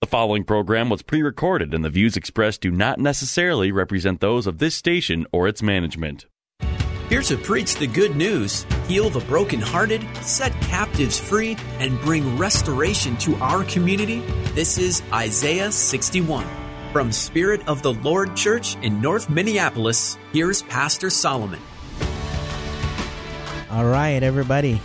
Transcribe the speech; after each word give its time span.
The 0.00 0.06
following 0.06 0.44
program 0.44 0.90
was 0.90 1.02
pre 1.02 1.22
recorded, 1.22 1.74
and 1.74 1.84
the 1.84 1.90
views 1.90 2.16
expressed 2.16 2.60
do 2.60 2.70
not 2.70 3.00
necessarily 3.00 3.72
represent 3.72 4.20
those 4.20 4.46
of 4.46 4.58
this 4.58 4.76
station 4.76 5.26
or 5.32 5.48
its 5.48 5.60
management. 5.60 6.26
Here 7.08 7.22
to 7.22 7.36
preach 7.36 7.74
the 7.74 7.88
good 7.88 8.14
news, 8.14 8.64
heal 8.86 9.10
the 9.10 9.24
brokenhearted, 9.26 10.06
set 10.22 10.52
captives 10.62 11.18
free, 11.18 11.56
and 11.80 12.00
bring 12.02 12.38
restoration 12.38 13.16
to 13.16 13.34
our 13.38 13.64
community, 13.64 14.20
this 14.54 14.78
is 14.78 15.02
Isaiah 15.12 15.72
61. 15.72 16.46
From 16.92 17.10
Spirit 17.10 17.66
of 17.66 17.82
the 17.82 17.94
Lord 17.94 18.36
Church 18.36 18.76
in 18.82 19.00
North 19.00 19.28
Minneapolis, 19.28 20.16
here's 20.32 20.62
Pastor 20.62 21.10
Solomon. 21.10 21.60
All 23.68 23.86
right, 23.86 24.22
everybody. 24.22 24.80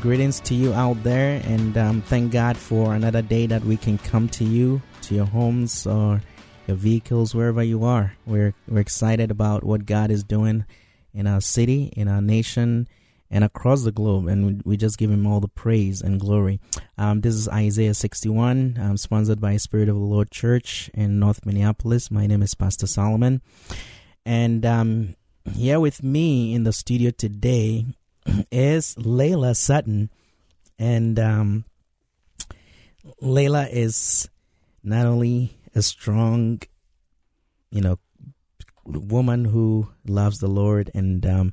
Greetings 0.00 0.40
to 0.40 0.54
you 0.54 0.72
out 0.72 1.02
there, 1.02 1.42
and 1.44 1.76
um, 1.76 2.00
thank 2.00 2.32
God 2.32 2.56
for 2.56 2.94
another 2.94 3.20
day 3.20 3.44
that 3.44 3.62
we 3.62 3.76
can 3.76 3.98
come 3.98 4.30
to 4.30 4.44
you, 4.44 4.80
to 5.02 5.14
your 5.14 5.26
homes 5.26 5.86
or 5.86 6.22
your 6.66 6.78
vehicles, 6.78 7.34
wherever 7.34 7.62
you 7.62 7.84
are. 7.84 8.14
We're 8.24 8.54
we're 8.66 8.80
excited 8.80 9.30
about 9.30 9.62
what 9.62 9.84
God 9.84 10.10
is 10.10 10.24
doing 10.24 10.64
in 11.12 11.26
our 11.26 11.42
city, 11.42 11.92
in 11.94 12.08
our 12.08 12.22
nation, 12.22 12.88
and 13.30 13.44
across 13.44 13.82
the 13.82 13.92
globe, 13.92 14.26
and 14.26 14.62
we, 14.64 14.78
just 14.78 14.96
give 14.96 15.10
Him 15.10 15.26
all 15.26 15.38
the 15.38 15.48
praise 15.48 16.00
and 16.00 16.18
glory. 16.18 16.60
Um, 16.96 17.20
this 17.20 17.34
is 17.34 17.46
Isaiah 17.50 17.92
61, 17.92 18.78
um, 18.80 18.96
sponsored 18.96 19.38
by 19.38 19.58
Spirit 19.58 19.90
of 19.90 19.96
the 19.96 20.00
Lord 20.00 20.30
Church 20.30 20.90
in 20.94 21.18
North 21.18 21.44
Minneapolis. 21.44 22.10
My 22.10 22.26
name 22.26 22.42
is 22.42 22.54
Pastor 22.54 22.86
Solomon, 22.86 23.42
and 24.24 24.64
um, 24.64 25.14
here 25.52 25.78
with 25.78 26.02
me 26.02 26.54
in 26.54 26.62
the 26.64 26.72
studio 26.72 27.10
today 27.10 27.84
is 28.50 28.94
Layla 28.96 29.56
Sutton, 29.56 30.10
and 30.78 31.18
um, 31.18 31.64
Layla 33.22 33.68
is 33.70 34.28
not 34.82 35.06
only 35.06 35.58
a 35.74 35.82
strong, 35.82 36.60
you 37.70 37.80
know, 37.80 37.98
woman 38.84 39.44
who 39.44 39.88
loves 40.06 40.38
the 40.38 40.48
Lord 40.48 40.90
and 40.94 41.24
um, 41.26 41.52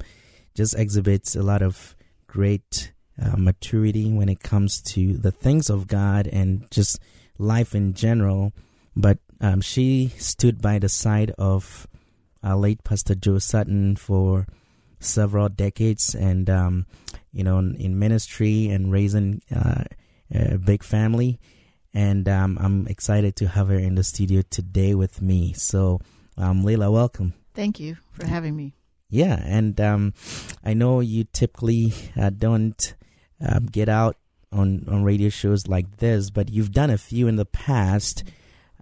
just 0.56 0.78
exhibits 0.78 1.36
a 1.36 1.44
lot 1.44 1.62
of 1.62 1.95
great 2.26 2.94
uh, 3.22 3.36
maturity 3.38 4.12
when 4.12 4.30
it 4.30 4.42
comes 4.42 4.82
to 4.82 5.14
the 5.18 5.32
things 5.32 5.70
of 5.70 5.88
God 5.88 6.28
and 6.28 6.70
just 6.72 7.00
life 7.38 7.76
in 7.76 7.94
general. 7.94 8.54
But 8.95 9.20
um, 9.40 9.62
she 9.62 10.14
stood 10.18 10.62
by 10.62 10.80
the 10.80 10.90
side 10.90 11.32
of 11.38 11.88
our 12.44 12.56
late 12.56 12.84
Pastor 12.84 13.16
Joe 13.16 13.40
Sutton 13.40 13.95
for 13.95 14.48
several 15.00 15.50
decades 15.50 16.16
and 16.16 16.50
um, 16.50 16.86
you 17.31 17.44
know 17.44 17.58
in, 17.59 17.76
in, 17.76 18.00
ministry 18.00 18.67
and 18.67 18.92
raising 18.92 19.42
uh, 19.56 19.84
a 20.34 20.58
big 20.58 20.84
family. 20.84 21.39
And 21.94 22.30
um, 22.30 22.58
i'm 22.62 22.88
excited 22.88 23.36
to 23.38 23.48
have 23.48 23.70
her 23.70 23.80
in 23.80 23.95
the 23.95 24.04
studio 24.04 24.42
today 24.50 24.94
with 24.94 25.22
me. 25.22 25.54
So 25.54 26.00
um, 26.38 26.64
layla 26.64 26.92
welcome. 26.92 27.34
Thank 27.54 27.80
you 27.80 27.98
for 28.12 28.28
having 28.28 28.56
me. 28.56 28.73
Yeah 29.09 29.42
and 29.44 29.80
um, 29.80 30.14
i 30.64 30.73
know 30.73 31.00
you 31.00 31.23
typically 31.26 31.94
uh, 32.20 32.30
don't 32.30 32.94
uh, 33.45 33.60
get 33.60 33.89
out 33.89 34.17
on, 34.52 34.86
on 34.89 35.04
radio 35.04 35.30
shows 35.30 35.67
like 35.67 35.98
this 35.98 36.30
but 36.30 36.50
you've 36.50 36.71
done 36.71 36.89
a 36.89 36.98
few 36.98 37.27
in 37.27 37.36
the 37.36 37.45
past 37.45 38.23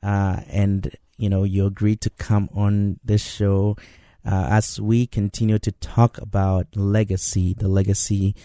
uh, 0.04 0.42
and 0.48 0.96
you 1.18 1.30
know 1.30 1.44
you 1.44 1.66
agreed 1.66 2.02
to 2.02 2.10
come 2.12 2.50
on 2.54 3.00
this 3.04 3.24
show 3.24 3.76
uh, 4.26 4.48
as 4.50 4.82
we 4.82 5.06
continue 5.06 5.60
to 5.60 5.72
talk 5.72 6.18
about 6.18 6.76
legacy, 6.76 7.54
the 7.54 7.68
legacy 7.68 8.36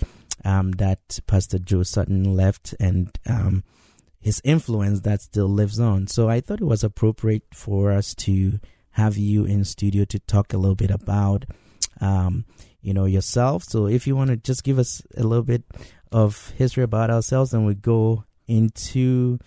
um, 0.44 0.72
that 0.72 1.20
Pastor 1.26 1.58
Joe 1.58 1.82
Sutton 1.82 2.36
left, 2.36 2.74
and 2.78 3.10
um, 3.28 3.64
his 4.20 4.40
influence 4.44 5.00
that 5.00 5.22
still 5.22 5.48
lives 5.48 5.80
on. 5.80 6.06
So 6.06 6.28
I 6.28 6.40
thought 6.40 6.60
it 6.60 6.66
was 6.66 6.84
appropriate 6.84 7.44
for 7.54 7.92
us 7.92 8.14
to 8.16 8.60
have 8.92 9.16
you 9.16 9.44
in 9.44 9.64
studio 9.64 10.04
to 10.06 10.18
talk 10.18 10.52
a 10.52 10.58
little 10.58 10.74
bit 10.74 10.90
about, 10.90 11.44
um, 12.00 12.44
you 12.82 12.92
know, 12.92 13.06
yourself. 13.06 13.64
So 13.64 13.86
if 13.86 14.06
you 14.06 14.16
want 14.16 14.30
to 14.30 14.36
just 14.36 14.64
give 14.64 14.78
us 14.78 15.02
a 15.16 15.22
little 15.22 15.44
bit 15.44 15.64
of 16.12 16.50
history 16.50 16.82
about 16.82 17.10
ourselves, 17.10 17.54
and 17.54 17.66
we 17.66 17.74
go 17.74 18.24
into 18.46 19.38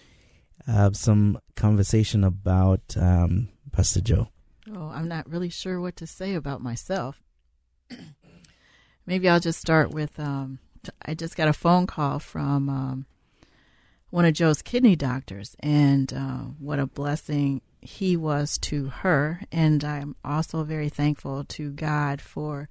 uh, 0.68 0.92
some 0.94 1.38
conversation 1.56 2.24
about 2.24 2.96
um, 2.98 3.50
Pastor 3.72 4.02
Joe. 4.02 4.33
Oh, 4.76 4.92
I'm 4.94 5.08
not 5.08 5.30
really 5.30 5.50
sure 5.50 5.80
what 5.80 5.96
to 5.98 6.08
say 6.08 6.34
about 6.34 6.62
myself. 6.62 7.22
Maybe 9.06 9.30
I'll 9.30 9.40
just 9.40 9.60
start 9.60 9.92
with 9.92 10.20
um, 10.20 10.60
I 11.06 11.14
just 11.14 11.36
got 11.36 11.48
a 11.48 11.54
phone 11.54 11.88
call 11.88 12.20
from 12.20 12.70
um, 12.70 13.06
one 14.10 14.26
of 14.26 14.34
Joe's 14.34 14.62
kidney 14.62 14.96
doctors, 14.96 15.56
and 15.60 16.12
uh, 16.14 16.44
what 16.60 16.80
a 16.80 16.88
blessing 16.88 17.62
he 17.82 18.16
was 18.16 18.58
to 18.60 18.88
her. 18.88 19.42
And 19.52 19.84
I'm 19.84 20.16
also 20.24 20.64
very 20.64 20.90
thankful 20.90 21.44
to 21.46 21.72
God 21.72 22.22
for 22.22 22.70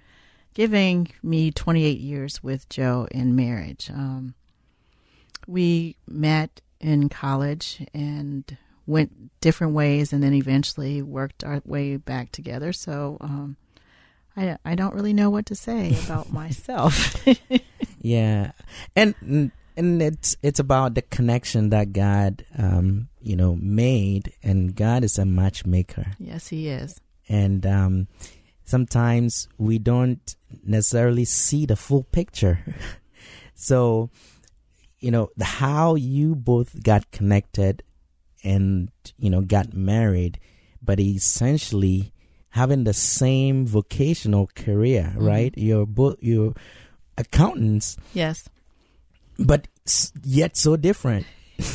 giving 0.54 1.08
me 1.22 1.50
28 1.50 1.98
years 1.98 2.42
with 2.42 2.68
Joe 2.68 3.06
in 3.10 3.36
marriage. 3.36 3.90
Um, 3.90 4.34
we 5.46 5.96
met 6.06 6.60
in 6.80 7.08
college 7.08 7.86
and 7.94 8.56
went 8.86 9.30
different 9.40 9.74
ways 9.74 10.12
and 10.12 10.22
then 10.22 10.34
eventually 10.34 11.02
worked 11.02 11.44
our 11.44 11.60
way 11.64 11.96
back 11.96 12.32
together. 12.32 12.72
So 12.72 13.16
um, 13.20 13.56
I 14.36 14.56
I 14.64 14.74
don't 14.74 14.94
really 14.94 15.12
know 15.12 15.30
what 15.30 15.46
to 15.46 15.54
say 15.54 15.96
about 16.04 16.32
myself. 16.32 17.26
yeah, 18.00 18.52
and 18.96 19.14
and 19.76 20.02
it's 20.02 20.36
it's 20.42 20.60
about 20.60 20.94
the 20.94 21.02
connection 21.02 21.70
that 21.70 21.92
God 21.92 22.44
um, 22.56 23.08
you 23.20 23.36
know 23.36 23.56
made, 23.56 24.32
and 24.42 24.74
God 24.74 25.04
is 25.04 25.18
a 25.18 25.24
matchmaker. 25.24 26.12
Yes, 26.18 26.48
He 26.48 26.68
is. 26.68 27.00
And 27.28 27.64
um, 27.64 28.08
sometimes 28.64 29.48
we 29.58 29.78
don't 29.78 30.34
necessarily 30.64 31.24
see 31.24 31.66
the 31.66 31.76
full 31.76 32.04
picture. 32.04 32.60
so 33.54 34.10
you 34.98 35.10
know 35.10 35.30
how 35.40 35.94
you 35.94 36.34
both 36.34 36.82
got 36.82 37.10
connected 37.10 37.82
and 38.42 38.90
you 39.18 39.30
know 39.30 39.40
got 39.40 39.74
married, 39.74 40.38
but 40.82 41.00
essentially 41.00 42.12
having 42.50 42.84
the 42.84 42.92
same 42.92 43.66
vocational 43.66 44.48
career, 44.54 45.12
mm-hmm. 45.14 45.24
right? 45.24 45.54
You're 45.56 45.86
both 45.86 46.16
you're 46.20 46.54
accountants. 47.18 47.96
Yes. 48.12 48.48
But 49.38 49.68
yet 50.22 50.56
so 50.56 50.76
different. 50.76 51.26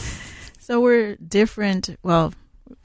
so 0.60 0.80
we're 0.80 1.16
different. 1.16 1.98
Well, 2.04 2.34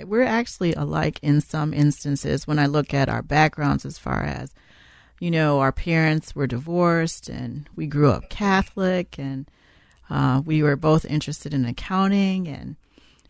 we're 0.05 0.23
actually 0.23 0.73
alike 0.75 1.19
in 1.23 1.41
some 1.41 1.75
instances 1.75 2.47
when 2.47 2.59
I 2.59 2.67
look 2.67 2.95
at 2.95 3.09
our 3.09 3.23
backgrounds 3.23 3.85
as 3.85 3.99
far 3.99 4.23
as 4.23 4.53
you 5.23 5.31
know, 5.31 5.61
our 5.61 5.71
parents 5.71 6.35
were 6.35 6.49
divorced 6.49 7.29
and 7.29 7.69
we 7.77 7.87
grew 7.87 8.11
up 8.11 8.29
Catholic 8.29 9.21
and 9.21 9.49
uh, 10.11 10.43
we 10.45 10.65
were 10.65 10.75
both 10.75 11.05
interested 11.05 11.55
in 11.55 11.65
accounting 11.65 12.49
and 12.49 12.75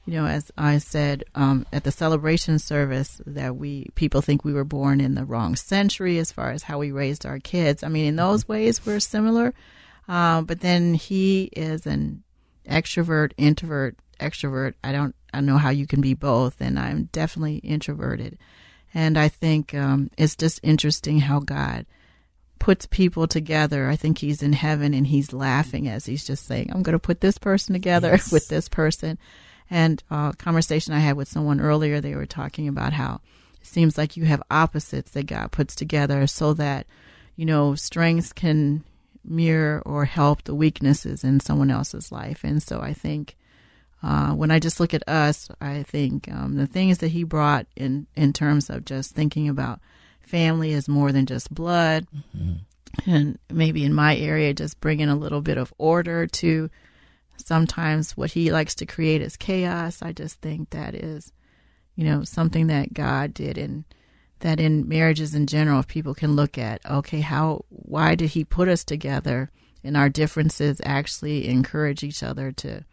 you 0.04 0.14
know, 0.14 0.26
as 0.26 0.50
I 0.58 0.78
said 0.78 1.24
um, 1.34 1.64
at 1.72 1.84
the 1.84 1.92
celebration 1.92 2.58
service, 2.58 3.20
that 3.24 3.56
we 3.56 3.88
people 3.94 4.20
think 4.20 4.44
we 4.44 4.52
were 4.52 4.64
born 4.64 5.00
in 5.00 5.14
the 5.14 5.24
wrong 5.24 5.54
century 5.54 6.18
as 6.18 6.32
far 6.32 6.50
as 6.50 6.64
how 6.64 6.78
we 6.78 6.90
raised 6.90 7.24
our 7.24 7.38
kids. 7.38 7.84
I 7.84 7.88
mean, 7.88 8.06
in 8.06 8.16
those 8.16 8.48
ways, 8.48 8.84
we're 8.84 9.00
similar. 9.00 9.54
Uh, 10.08 10.42
but 10.42 10.60
then 10.60 10.94
he 10.94 11.44
is 11.56 11.86
an 11.86 12.24
extrovert, 12.68 13.32
introvert, 13.36 13.96
extrovert. 14.18 14.74
I 14.82 14.90
don't, 14.90 15.14
I 15.32 15.38
don't 15.38 15.46
know 15.46 15.58
how 15.58 15.70
you 15.70 15.86
can 15.86 16.00
be 16.00 16.14
both, 16.14 16.60
and 16.60 16.78
I'm 16.78 17.04
definitely 17.12 17.56
introverted. 17.58 18.38
And 18.94 19.16
I 19.16 19.28
think 19.28 19.72
um, 19.72 20.10
it's 20.18 20.36
just 20.36 20.60
interesting 20.62 21.20
how 21.20 21.38
God 21.38 21.86
puts 22.58 22.86
people 22.86 23.26
together. 23.26 23.88
I 23.88 23.96
think 23.96 24.18
he's 24.18 24.42
in 24.42 24.52
heaven 24.52 24.94
and 24.94 25.06
he's 25.06 25.32
laughing 25.32 25.88
as 25.88 26.06
he's 26.06 26.24
just 26.24 26.44
saying, 26.44 26.70
"I'm 26.72 26.82
going 26.82 26.92
to 26.92 26.98
put 26.98 27.20
this 27.20 27.38
person 27.38 27.72
together 27.72 28.10
yes. 28.12 28.32
with 28.32 28.48
this 28.48 28.68
person." 28.68 29.18
And 29.72 30.02
a 30.10 30.14
uh, 30.14 30.32
conversation 30.32 30.94
I 30.94 31.00
had 31.00 31.16
with 31.16 31.28
someone 31.28 31.60
earlier, 31.60 32.00
they 32.00 32.14
were 32.14 32.26
talking 32.26 32.68
about 32.68 32.92
how 32.92 33.20
it 33.60 33.66
seems 33.66 33.96
like 33.96 34.16
you 34.16 34.26
have 34.26 34.42
opposites 34.50 35.12
that 35.12 35.26
God 35.26 35.50
puts 35.50 35.74
together 35.74 36.26
so 36.26 36.54
that, 36.54 36.86
you 37.36 37.46
know, 37.46 37.74
strengths 37.74 38.32
can 38.32 38.84
mirror 39.24 39.82
or 39.86 40.04
help 40.04 40.42
the 40.42 40.54
weaknesses 40.54 41.24
in 41.24 41.40
someone 41.40 41.70
else's 41.70 42.12
life. 42.12 42.44
And 42.44 42.62
so 42.62 42.80
I 42.80 42.92
think 42.94 43.36
Uh, 44.02 44.34
when 44.34 44.50
I 44.50 44.58
just 44.58 44.80
look 44.80 44.94
at 44.94 45.08
us, 45.08 45.48
I 45.60 45.84
think 45.84 46.26
um, 46.28 46.56
the 46.56 46.66
things 46.66 46.98
that 46.98 47.12
he 47.12 47.24
brought 47.24 47.66
in 47.76 48.06
in 48.16 48.32
terms 48.32 48.68
of 48.68 48.84
just 48.84 49.14
thinking 49.14 49.48
about 49.48 49.78
family 50.20 50.72
is 50.74 50.88
more 50.88 51.12
than 51.12 51.24
just 51.24 51.54
blood, 51.54 52.06
mm-hmm. 52.10 52.58
and 53.06 53.38
maybe 53.48 53.84
in 53.84 53.94
my 53.94 54.16
area, 54.16 54.54
just 54.54 54.80
bringing 54.80 55.08
a 55.08 55.14
little 55.14 55.40
bit 55.40 55.56
of 55.56 55.72
order 55.78 56.26
to 56.26 56.68
sometimes 57.36 58.16
what 58.16 58.32
he 58.32 58.52
likes 58.52 58.74
to 58.76 58.86
create 58.86 59.22
is 59.22 59.36
chaos. 59.36 60.02
I 60.02 60.12
just 60.12 60.40
think 60.40 60.70
that 60.70 60.94
is, 60.94 61.32
you 61.94 62.04
know, 62.04 62.24
something 62.24 62.68
that 62.68 62.94
God 62.94 63.34
did 63.34 63.58
and 63.58 63.84
that 64.40 64.58
in 64.58 64.88
marriages 64.88 65.34
in 65.34 65.46
general, 65.46 65.80
if 65.80 65.86
people 65.86 66.14
can 66.14 66.34
look 66.34 66.58
at, 66.58 66.84
okay, 66.84 67.20
how, 67.20 67.64
why 67.68 68.14
did 68.14 68.30
he 68.30 68.44
put 68.44 68.68
us 68.68 68.84
together 68.84 69.50
and 69.84 69.96
our 69.96 70.08
differences 70.08 70.80
actually 70.84 71.48
encourage 71.48 72.02
each 72.02 72.22
other 72.22 72.52
to, 72.52 72.84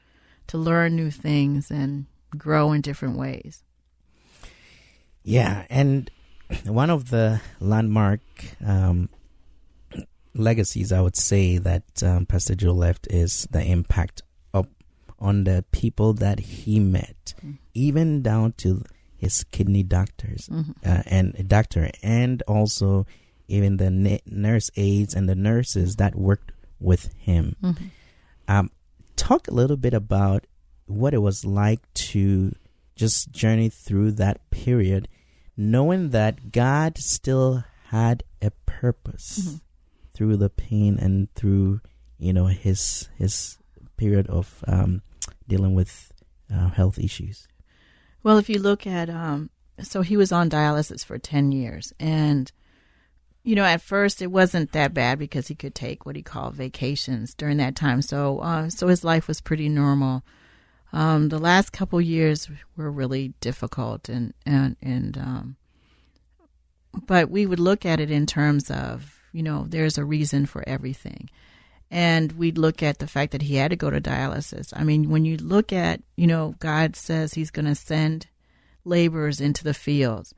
to 0.47 0.57
learn 0.57 0.95
new 0.95 1.12
things 1.12 1.69
and 1.71 2.06
grow 2.38 2.71
in 2.71 2.81
different 2.81 3.18
ways. 3.18 3.63
Yeah. 5.24 5.65
And 5.69 6.09
one 6.65 6.89
of 6.89 7.09
the 7.09 7.41
landmark, 7.59 8.21
um, 8.65 9.09
legacies 10.36 10.91
I 10.91 11.01
would 11.01 11.15
say 11.15 11.57
that 11.57 12.03
um, 12.03 12.25
Pastor 12.25 12.56
Joe 12.56 12.71
left 12.71 13.07
is 13.09 13.47
the 13.51 13.63
impact 13.63 14.21
on 15.19 15.44
the 15.44 15.63
people 15.71 16.13
that 16.13 16.39
he 16.39 16.80
met, 16.80 17.33
mm-hmm. 17.38 17.54
even 17.74 18.21
down 18.21 18.54
to 18.54 18.83
his 19.16 19.44
kidney 19.45 19.83
doctors 19.83 20.48
mm-hmm. 20.48 20.71
uh, 20.86 21.04
and 21.06 21.48
doctor, 21.48 21.89
and 22.01 22.42
also 22.48 23.06
even 23.48 23.77
the 23.77 23.89
na- 23.89 24.18
nurse 24.25 24.71
aides 24.75 25.13
and 25.13 25.27
the 25.27 25.36
nurses 25.36 25.98
that 25.98 26.16
worked 26.16 26.51
with 26.80 27.13
him. 27.18 27.56
Mm-hmm. 27.62 27.86
Um, 28.48 28.71
talk 29.16 29.48
a 29.48 29.54
little 29.54 29.77
bit 29.77 29.94
about 29.94 30.45
what 30.86 31.13
it 31.13 31.19
was 31.19 31.45
like 31.45 31.81
to 31.94 32.56
just 32.95 33.31
journey 33.31 33.69
through 33.69 34.13
that 34.13 34.50
period, 34.50 35.07
knowing 35.56 36.10
that 36.10 36.51
God 36.51 36.98
still 36.98 37.63
had 37.88 38.24
a 38.42 38.51
purpose 38.65 39.39
mm-hmm. 39.39 39.56
through 40.13 40.38
the 40.38 40.50
pain 40.50 40.98
and 40.98 41.33
through 41.36 41.81
you 42.18 42.33
know 42.33 42.48
his 42.48 43.10
his 43.18 43.59
period 44.00 44.28
of 44.28 44.63
um, 44.68 45.01
dealing 45.48 45.75
with 45.75 46.12
uh, 46.54 46.69
health 46.69 46.98
issues? 46.98 47.48
Well, 48.24 48.38
if 48.38 48.50
you 48.50 48.60
look 48.60 48.88
at, 48.88 49.10
um, 49.10 49.50
so 49.81 50.01
he 50.01 50.18
was 50.18 50.31
on 50.31 50.50
dialysis 50.50 51.06
for 51.06 51.18
10 51.18 51.51
years. 51.51 51.94
And, 52.00 52.51
you 53.44 53.56
know, 53.56 53.63
at 53.63 53.81
first 53.81 54.22
it 54.22 54.28
wasn't 54.28 54.72
that 54.72 54.94
bad 54.94 55.19
because 55.19 55.48
he 55.48 55.56
could 55.56 55.75
take 55.75 56.06
what 56.06 56.16
he 56.16 56.22
called 56.22 56.56
vacations 56.56 57.34
during 57.34 57.57
that 57.57 57.75
time. 57.75 58.01
So, 58.01 58.40
uh, 58.40 58.69
so 58.69 58.88
his 58.88 59.04
life 59.04 59.28
was 59.28 59.42
pretty 59.42 59.69
normal. 59.69 60.24
Um, 60.92 61.30
the 61.30 61.38
last 61.38 61.72
couple 61.72 62.01
years 62.01 62.50
were 62.75 62.92
really 62.92 63.34
difficult 63.42 64.10
and, 64.10 64.34
and, 64.46 64.75
and, 64.81 65.18
um, 65.18 65.56
but 67.06 67.30
we 67.30 67.46
would 67.46 67.60
look 67.60 67.86
at 67.86 68.00
it 68.00 68.10
in 68.10 68.25
terms 68.25 68.72
of, 68.72 69.19
you 69.31 69.44
know, 69.44 69.66
there's 69.68 70.00
a 70.00 70.04
reason 70.04 70.48
for 70.48 70.68
everything 70.68 71.30
and 71.91 72.31
we'd 72.33 72.57
look 72.57 72.83
at 72.83 73.00
the 73.00 73.07
fact 73.07 73.31
that 73.31 73.41
he 73.41 73.56
had 73.56 73.71
to 73.71 73.75
go 73.75 73.89
to 73.89 74.00
dialysis. 74.01 74.74
I 74.75 74.83
mean, 74.83 75.09
when 75.09 75.25
you 75.25 75.38
look 75.38 75.74
at, 75.74 76.01
you 76.15 76.27
know, 76.27 76.56
God 76.59 76.95
says 76.95 77.33
he's 77.33 77.51
going 77.51 77.65
to 77.65 77.75
send 77.75 78.27
laborers 78.86 79.41
into 79.41 79.63
the 79.63 79.74
fields. 79.74 80.33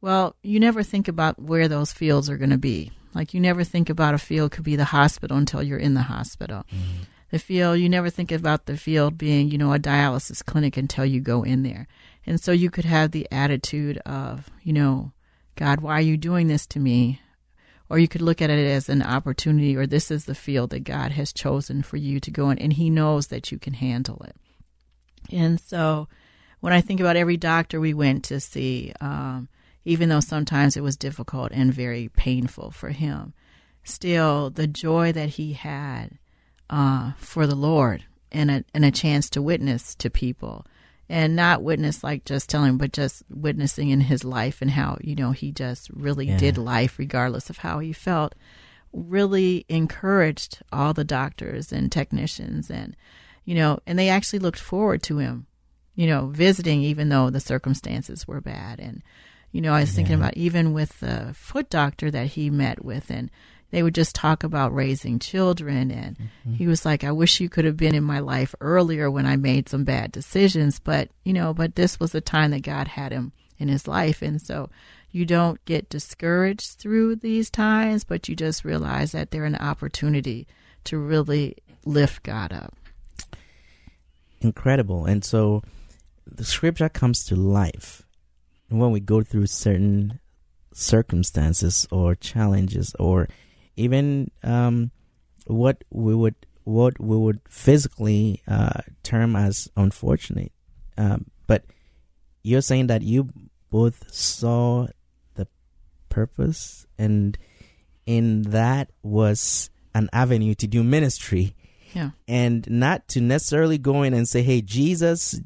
Well, 0.00 0.36
you 0.42 0.60
never 0.60 0.82
think 0.82 1.08
about 1.08 1.40
where 1.40 1.68
those 1.68 1.92
fields 1.92 2.30
are 2.30 2.36
going 2.36 2.50
to 2.50 2.58
be. 2.58 2.92
Like 3.14 3.34
you 3.34 3.40
never 3.40 3.64
think 3.64 3.90
about 3.90 4.14
a 4.14 4.18
field 4.18 4.52
could 4.52 4.64
be 4.64 4.76
the 4.76 4.84
hospital 4.84 5.36
until 5.36 5.62
you're 5.62 5.78
in 5.78 5.94
the 5.94 6.02
hospital. 6.02 6.64
Mm-hmm. 6.72 7.02
The 7.30 7.38
field, 7.38 7.78
you 7.78 7.88
never 7.88 8.10
think 8.10 8.32
about 8.32 8.66
the 8.66 8.76
field 8.76 9.18
being, 9.18 9.50
you 9.50 9.58
know, 9.58 9.72
a 9.72 9.78
dialysis 9.78 10.44
clinic 10.44 10.76
until 10.76 11.04
you 11.04 11.20
go 11.20 11.42
in 11.42 11.62
there. 11.62 11.86
And 12.24 12.40
so 12.40 12.52
you 12.52 12.70
could 12.70 12.84
have 12.84 13.10
the 13.10 13.26
attitude 13.30 13.98
of, 13.98 14.48
you 14.62 14.72
know, 14.72 15.12
God, 15.56 15.80
why 15.80 15.94
are 15.94 16.02
you 16.02 16.16
doing 16.16 16.46
this 16.46 16.66
to 16.68 16.78
me? 16.78 17.20
Or 17.90 17.98
you 17.98 18.08
could 18.08 18.22
look 18.22 18.42
at 18.42 18.50
it 18.50 18.66
as 18.66 18.88
an 18.88 19.02
opportunity 19.02 19.76
or 19.76 19.86
this 19.86 20.10
is 20.10 20.24
the 20.24 20.34
field 20.34 20.70
that 20.70 20.84
God 20.84 21.12
has 21.12 21.32
chosen 21.32 21.82
for 21.82 21.96
you 21.96 22.20
to 22.20 22.30
go 22.30 22.50
in 22.50 22.58
and 22.58 22.72
he 22.72 22.90
knows 22.90 23.28
that 23.28 23.50
you 23.50 23.58
can 23.58 23.74
handle 23.74 24.22
it. 24.26 24.36
And 25.30 25.60
so 25.60 26.08
when 26.60 26.72
I 26.72 26.80
think 26.80 27.00
about 27.00 27.16
every 27.16 27.36
doctor 27.36 27.80
we 27.80 27.94
went 27.94 28.24
to 28.24 28.40
see, 28.40 28.92
um, 29.00 29.48
even 29.84 30.08
though 30.08 30.20
sometimes 30.20 30.76
it 30.76 30.82
was 30.82 30.96
difficult 30.96 31.50
and 31.52 31.72
very 31.72 32.08
painful 32.08 32.70
for 32.70 32.90
him, 32.90 33.32
still 33.84 34.50
the 34.50 34.66
joy 34.66 35.12
that 35.12 35.30
he 35.30 35.54
had 35.54 36.18
uh, 36.68 37.12
for 37.18 37.46
the 37.46 37.54
Lord 37.54 38.04
and 38.30 38.50
a, 38.50 38.64
and 38.74 38.84
a 38.84 38.90
chance 38.90 39.30
to 39.30 39.42
witness 39.42 39.94
to 39.96 40.10
people 40.10 40.66
and 41.08 41.34
not 41.34 41.62
witness 41.62 42.04
like 42.04 42.24
just 42.24 42.50
telling, 42.50 42.76
but 42.76 42.92
just 42.92 43.22
witnessing 43.30 43.90
in 43.90 44.00
his 44.00 44.24
life 44.24 44.60
and 44.60 44.70
how, 44.70 44.98
you 45.00 45.14
know, 45.14 45.32
he 45.32 45.52
just 45.52 45.88
really 45.90 46.26
yeah. 46.26 46.36
did 46.36 46.58
life 46.58 46.98
regardless 46.98 47.48
of 47.48 47.58
how 47.58 47.78
he 47.78 47.92
felt, 47.92 48.34
really 48.92 49.64
encouraged 49.68 50.60
all 50.70 50.92
the 50.92 51.04
doctors 51.04 51.72
and 51.72 51.90
technicians 51.90 52.70
and, 52.70 52.96
you 53.44 53.54
know, 53.54 53.78
and 53.86 53.98
they 53.98 54.08
actually 54.08 54.38
looked 54.38 54.60
forward 54.60 55.02
to 55.02 55.18
him, 55.18 55.46
you 55.94 56.06
know, 56.06 56.26
visiting 56.26 56.82
even 56.82 57.08
though 57.08 57.30
the 57.30 57.40
circumstances 57.40 58.28
were 58.28 58.40
bad. 58.40 58.78
And, 58.78 59.02
you 59.50 59.62
know, 59.62 59.72
I 59.72 59.80
was 59.80 59.92
thinking 59.92 60.14
about 60.14 60.36
even 60.36 60.74
with 60.74 61.00
the 61.00 61.30
foot 61.34 61.70
doctor 61.70 62.10
that 62.10 62.26
he 62.26 62.50
met 62.50 62.84
with 62.84 63.10
and, 63.10 63.30
they 63.70 63.82
would 63.82 63.94
just 63.94 64.14
talk 64.14 64.44
about 64.44 64.74
raising 64.74 65.18
children. 65.18 65.90
And 65.90 66.16
mm-hmm. 66.18 66.54
he 66.54 66.66
was 66.66 66.84
like 66.84 67.04
i 67.04 67.12
wish 67.12 67.40
you 67.40 67.48
could 67.48 67.64
have 67.64 67.76
been 67.76 67.94
in 67.94 68.04
my 68.04 68.18
life 68.20 68.54
earlier 68.60 69.10
when 69.10 69.26
i 69.26 69.36
made 69.36 69.68
some 69.68 69.84
bad 69.84 70.12
decisions. 70.12 70.78
But 70.78 71.10
you 71.24 71.32
know 71.32 71.54
but 71.54 71.74
this 71.74 72.00
was 72.00 72.12
the 72.12 72.20
time 72.20 72.50
that 72.52 72.62
god 72.62 72.88
had 72.88 73.12
him 73.12 73.32
in 73.58 73.68
his 73.68 73.88
life. 73.88 74.22
And 74.22 74.40
so 74.40 74.70
you 75.10 75.24
don't 75.24 75.64
get 75.64 75.88
discouraged 75.88 76.72
through 76.78 77.16
these 77.16 77.50
times 77.50 78.04
but 78.04 78.28
you 78.28 78.36
just 78.36 78.64
realize 78.64 79.12
that 79.12 79.30
they're 79.30 79.44
an 79.44 79.56
opportunity 79.56 80.46
to 80.84 80.98
really 80.98 81.56
lift 81.84 82.22
god 82.22 82.52
up. 82.52 82.74
Incredible. 84.40 85.04
And 85.04 85.24
so 85.24 85.62
the 86.26 86.44
scripture 86.44 86.88
comes 86.88 87.24
to 87.24 87.36
life 87.36 88.02
when 88.68 88.90
we 88.90 89.00
go 89.00 89.22
through 89.22 89.46
certain 89.46 90.20
circumstances 90.72 91.88
or 91.90 92.14
challenges 92.14 92.94
or 92.98 93.28
even 93.78 94.30
um, 94.42 94.90
what 95.46 95.84
we 95.90 96.14
would 96.14 96.34
what 96.64 97.00
we 97.00 97.16
would 97.16 97.40
physically 97.48 98.42
uh, 98.46 98.82
term 99.02 99.34
as 99.34 99.70
unfortunate. 99.76 100.52
Um, 100.98 101.30
but 101.46 101.64
you're 102.42 102.60
saying 102.60 102.88
that 102.88 103.02
you 103.02 103.30
both 103.70 104.12
saw 104.12 104.88
the 105.34 105.46
purpose, 106.10 106.86
and 106.98 107.38
in 108.04 108.42
that 108.42 108.90
was 109.02 109.70
an 109.94 110.10
avenue 110.12 110.54
to 110.56 110.66
do 110.66 110.82
ministry. 110.82 111.54
Yeah. 111.94 112.10
And 112.28 112.68
not 112.68 113.08
to 113.08 113.20
necessarily 113.22 113.78
go 113.78 114.02
in 114.02 114.12
and 114.12 114.28
say, 114.28 114.42
hey, 114.42 114.60
Jesus, 114.60 115.40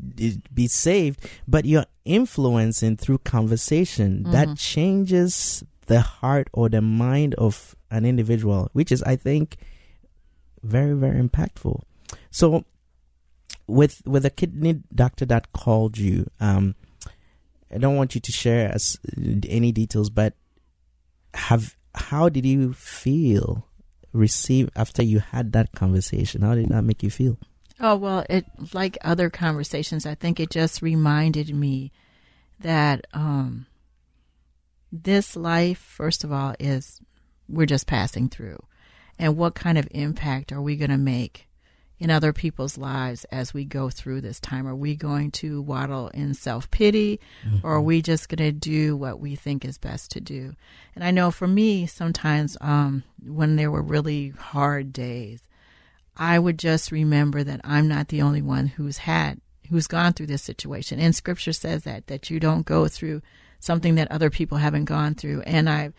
be 0.52 0.66
saved, 0.66 1.24
but 1.46 1.64
you're 1.64 1.86
influencing 2.04 2.96
through 2.96 3.18
conversation 3.18 4.24
mm-hmm. 4.24 4.32
that 4.32 4.56
changes 4.56 5.62
the 5.86 6.00
heart 6.00 6.48
or 6.52 6.68
the 6.68 6.82
mind 6.82 7.34
of 7.34 7.76
an 7.92 8.04
individual, 8.04 8.70
which 8.72 8.90
is, 8.90 9.02
I 9.02 9.16
think, 9.16 9.58
very, 10.62 10.94
very 10.94 11.20
impactful. 11.22 11.82
So, 12.30 12.64
with 13.66 14.02
with 14.06 14.24
a 14.24 14.30
kidney 14.30 14.82
doctor 14.94 15.24
that 15.26 15.52
called 15.52 15.98
you, 15.98 16.28
um, 16.40 16.74
I 17.72 17.78
don't 17.78 17.96
want 17.96 18.14
you 18.14 18.20
to 18.20 18.32
share 18.32 18.72
us 18.72 18.98
any 19.16 19.72
details, 19.72 20.10
but 20.10 20.34
have 21.34 21.76
how 21.94 22.28
did 22.28 22.46
you 22.46 22.72
feel 22.72 23.68
receive 24.12 24.70
after 24.74 25.02
you 25.02 25.20
had 25.20 25.52
that 25.52 25.72
conversation? 25.72 26.42
How 26.42 26.54
did 26.54 26.70
that 26.70 26.82
make 26.82 27.02
you 27.02 27.10
feel? 27.10 27.38
Oh 27.80 27.96
well, 27.96 28.24
it 28.28 28.46
like 28.72 28.98
other 29.02 29.30
conversations. 29.30 30.06
I 30.06 30.14
think 30.14 30.40
it 30.40 30.50
just 30.50 30.82
reminded 30.82 31.54
me 31.54 31.92
that 32.60 33.06
um, 33.12 33.66
this 34.90 35.36
life, 35.36 35.78
first 35.78 36.24
of 36.24 36.32
all, 36.32 36.54
is 36.60 37.00
we're 37.48 37.66
just 37.66 37.86
passing 37.86 38.28
through. 38.28 38.62
And 39.18 39.36
what 39.36 39.54
kind 39.54 39.78
of 39.78 39.88
impact 39.90 40.52
are 40.52 40.62
we 40.62 40.76
going 40.76 40.90
to 40.90 40.98
make 40.98 41.48
in 41.98 42.10
other 42.10 42.32
people's 42.32 42.76
lives 42.76 43.24
as 43.30 43.54
we 43.54 43.64
go 43.64 43.88
through 43.88 44.20
this 44.20 44.40
time? 44.40 44.66
Are 44.66 44.74
we 44.74 44.96
going 44.96 45.30
to 45.32 45.62
waddle 45.62 46.08
in 46.08 46.34
self 46.34 46.70
pity 46.70 47.20
mm-hmm. 47.46 47.64
or 47.64 47.74
are 47.74 47.80
we 47.80 48.02
just 48.02 48.28
going 48.28 48.38
to 48.38 48.52
do 48.52 48.96
what 48.96 49.20
we 49.20 49.36
think 49.36 49.64
is 49.64 49.78
best 49.78 50.10
to 50.12 50.20
do? 50.20 50.54
And 50.94 51.04
I 51.04 51.10
know 51.10 51.30
for 51.30 51.46
me, 51.46 51.86
sometimes 51.86 52.56
um, 52.60 53.04
when 53.24 53.56
there 53.56 53.70
were 53.70 53.82
really 53.82 54.30
hard 54.30 54.92
days, 54.92 55.42
I 56.16 56.38
would 56.38 56.58
just 56.58 56.90
remember 56.90 57.44
that 57.44 57.60
I'm 57.64 57.88
not 57.88 58.08
the 58.08 58.22
only 58.22 58.42
one 58.42 58.66
who's 58.66 58.98
had, 58.98 59.40
who's 59.70 59.86
gone 59.86 60.12
through 60.12 60.26
this 60.26 60.42
situation. 60.42 60.98
And 60.98 61.14
scripture 61.14 61.52
says 61.52 61.84
that, 61.84 62.08
that 62.08 62.30
you 62.30 62.40
don't 62.40 62.66
go 62.66 62.88
through 62.88 63.22
something 63.60 63.94
that 63.94 64.10
other 64.10 64.28
people 64.28 64.58
haven't 64.58 64.86
gone 64.86 65.14
through. 65.14 65.42
And 65.42 65.70
I 65.70 65.92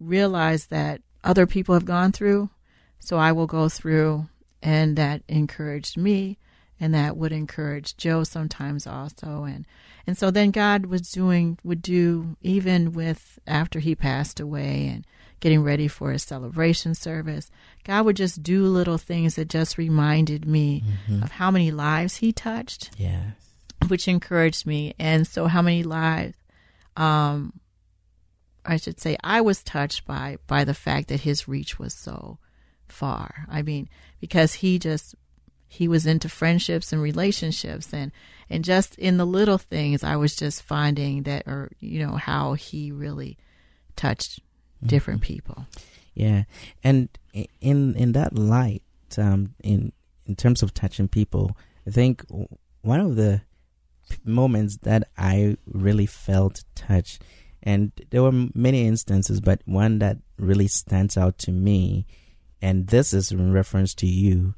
realized 0.00 0.70
that 0.70 1.00
other 1.24 1.46
people 1.46 1.74
have 1.74 1.84
gone 1.84 2.12
through, 2.12 2.50
so 2.98 3.16
I 3.18 3.32
will 3.32 3.46
go 3.46 3.68
through. 3.68 4.28
And 4.62 4.96
that 4.96 5.22
encouraged 5.28 5.96
me. 5.96 6.36
and 6.80 6.94
that 6.94 7.16
would 7.16 7.32
encourage 7.32 7.96
Joe 7.96 8.22
sometimes 8.24 8.86
also 8.86 9.42
and 9.44 9.66
and 10.06 10.16
so 10.16 10.30
then 10.30 10.50
God 10.52 10.86
was 10.86 11.10
doing 11.10 11.58
would 11.64 11.82
do 11.82 12.36
even 12.40 12.92
with 12.92 13.38
after 13.48 13.80
he 13.80 13.94
passed 13.96 14.38
away 14.38 14.86
and 14.86 15.04
getting 15.40 15.62
ready 15.64 15.88
for 15.88 16.12
his 16.12 16.22
celebration 16.22 16.94
service 16.94 17.50
God 17.82 18.04
would 18.04 18.14
just 18.16 18.44
do 18.44 18.64
little 18.66 18.96
things 18.98 19.34
that 19.34 19.48
just 19.48 19.76
reminded 19.76 20.46
me 20.46 20.84
Mm-hmm. 20.84 21.22
of 21.24 21.32
how 21.32 21.50
many 21.50 21.70
lives 21.72 22.16
he 22.18 22.32
touched 22.32 22.90
Yes. 22.96 23.34
which 23.88 24.06
encouraged 24.06 24.64
me 24.64 24.94
and 25.00 25.26
so 25.26 25.46
how 25.48 25.62
many 25.62 25.82
lives 25.82 26.36
um 26.96 27.52
I 28.68 28.76
should 28.76 29.00
say 29.00 29.16
I 29.24 29.40
was 29.40 29.62
touched 29.62 30.06
by 30.06 30.36
by 30.46 30.64
the 30.64 30.74
fact 30.74 31.08
that 31.08 31.20
his 31.20 31.48
reach 31.48 31.78
was 31.78 31.94
so 31.94 32.38
far. 32.86 33.46
I 33.48 33.62
mean, 33.62 33.88
because 34.20 34.54
he 34.54 34.78
just 34.78 35.14
he 35.68 35.88
was 35.88 36.06
into 36.06 36.28
friendships 36.28 36.92
and 36.92 37.02
relationships 37.02 37.92
and 37.92 38.12
and 38.50 38.64
just 38.64 38.98
in 38.98 39.16
the 39.16 39.26
little 39.26 39.58
things 39.58 40.04
I 40.04 40.16
was 40.16 40.36
just 40.36 40.62
finding 40.62 41.22
that 41.24 41.46
or 41.46 41.70
you 41.80 41.98
know 42.06 42.16
how 42.16 42.52
he 42.52 42.92
really 42.92 43.38
touched 43.96 44.40
different 44.84 45.22
people. 45.22 45.66
Yeah, 46.14 46.44
and 46.84 47.08
in 47.60 47.94
in 47.94 48.12
that 48.12 48.34
light, 48.34 48.82
um, 49.16 49.54
in 49.62 49.92
in 50.26 50.36
terms 50.36 50.62
of 50.62 50.74
touching 50.74 51.08
people, 51.08 51.56
I 51.86 51.90
think 51.90 52.24
one 52.82 53.00
of 53.00 53.16
the 53.16 53.42
p- 54.10 54.16
moments 54.24 54.78
that 54.78 55.08
I 55.16 55.56
really 55.66 56.06
felt 56.06 56.64
touched, 56.74 57.22
and 57.62 57.92
there 58.10 58.22
were 58.22 58.32
many 58.54 58.86
instances, 58.86 59.40
but 59.40 59.62
one 59.64 59.98
that 59.98 60.18
really 60.38 60.68
stands 60.68 61.16
out 61.16 61.38
to 61.38 61.50
me, 61.52 62.06
and 62.62 62.88
this 62.88 63.12
is 63.12 63.32
in 63.32 63.52
reference 63.52 63.94
to 63.96 64.06
you. 64.06 64.54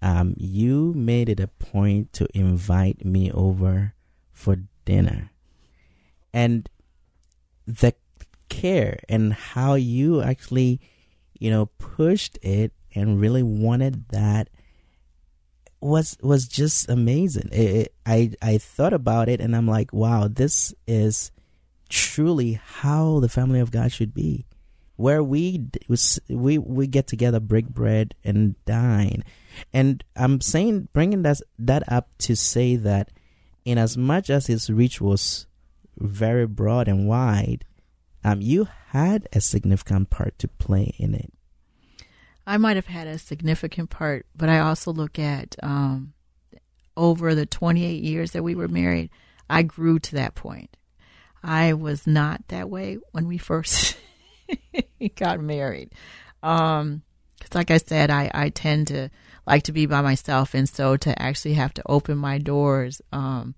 Um, 0.00 0.34
you 0.38 0.92
made 0.94 1.28
it 1.28 1.40
a 1.40 1.48
point 1.48 2.12
to 2.14 2.28
invite 2.32 3.04
me 3.04 3.30
over 3.32 3.94
for 4.32 4.56
dinner, 4.84 5.30
and 6.32 6.68
the 7.66 7.94
care 8.48 8.98
and 9.10 9.34
how 9.34 9.74
you 9.74 10.22
actually 10.22 10.80
you 11.38 11.50
know 11.50 11.66
pushed 11.76 12.38
it 12.40 12.72
and 12.94 13.20
really 13.20 13.42
wanted 13.42 14.08
that 14.08 14.48
was 15.80 16.16
was 16.22 16.48
just 16.48 16.88
amazing 16.88 17.48
it, 17.52 17.76
it- 17.76 17.94
i 18.06 18.30
i 18.40 18.56
thought 18.58 18.92
about 18.94 19.28
it 19.28 19.40
and 19.40 19.54
i'm 19.54 19.68
like 19.68 19.92
wow 19.92 20.26
this 20.26 20.74
is 20.86 21.30
truly 21.88 22.60
how 22.62 23.20
the 23.20 23.28
family 23.28 23.60
of 23.60 23.70
god 23.70 23.90
should 23.92 24.14
be 24.14 24.46
where 24.96 25.22
we 25.22 25.64
we 26.28 26.58
we 26.58 26.86
get 26.86 27.06
together 27.06 27.40
break 27.40 27.68
bread 27.68 28.14
and 28.24 28.54
dine 28.64 29.22
and 29.72 30.04
i'm 30.16 30.40
saying 30.40 30.88
bringing 30.92 31.22
that 31.22 31.40
that 31.58 31.82
up 31.90 32.08
to 32.18 32.34
say 32.34 32.76
that 32.76 33.10
in 33.64 33.78
as 33.78 33.96
much 33.96 34.28
as 34.30 34.46
his 34.46 34.70
reach 34.70 35.00
was 35.00 35.46
very 35.96 36.46
broad 36.46 36.88
and 36.88 37.08
wide 37.08 37.64
um, 38.24 38.40
you 38.40 38.68
had 38.88 39.28
a 39.32 39.40
significant 39.40 40.10
part 40.10 40.38
to 40.38 40.48
play 40.48 40.94
in 40.98 41.14
it. 41.14 41.32
I 42.46 42.56
might 42.56 42.76
have 42.76 42.86
had 42.86 43.06
a 43.06 43.18
significant 43.18 43.90
part, 43.90 44.26
but 44.34 44.48
I 44.48 44.58
also 44.60 44.92
look 44.92 45.18
at 45.18 45.56
um, 45.62 46.14
over 46.96 47.34
the 47.34 47.46
28 47.46 48.02
years 48.02 48.32
that 48.32 48.42
we 48.42 48.54
were 48.54 48.68
married, 48.68 49.10
I 49.50 49.62
grew 49.62 49.98
to 49.98 50.14
that 50.16 50.34
point. 50.34 50.76
I 51.42 51.72
was 51.74 52.06
not 52.06 52.46
that 52.48 52.68
way 52.70 52.98
when 53.12 53.26
we 53.28 53.38
first 53.38 53.96
got 55.16 55.40
married. 55.40 55.92
Um, 56.42 57.02
'cause 57.40 57.54
like 57.54 57.70
I 57.70 57.78
said, 57.78 58.10
I, 58.10 58.30
I 58.34 58.48
tend 58.50 58.88
to 58.88 59.08
like 59.46 59.62
to 59.64 59.72
be 59.72 59.86
by 59.86 60.00
myself. 60.02 60.54
And 60.54 60.68
so 60.68 60.96
to 60.98 61.20
actually 61.22 61.54
have 61.54 61.72
to 61.74 61.82
open 61.86 62.18
my 62.18 62.38
doors 62.38 63.00
um, 63.12 63.54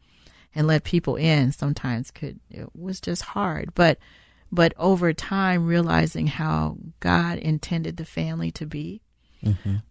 and 0.55 0.67
let 0.67 0.85
people 0.85 1.17
in 1.17 1.53
sometimes 1.53 2.11
could, 2.11 2.41
it 2.51 2.69
was 2.77 3.01
just 3.01 3.23
hard. 3.23 3.73
But 3.75 3.99
but 4.53 4.75
over 4.77 5.13
time 5.13 5.65
realizing 5.67 6.27
how 6.27 6.77
God 6.99 7.39
intended 7.39 7.97
the 7.97 8.05
family 8.05 8.51
to 8.53 8.67
be, 8.67 9.01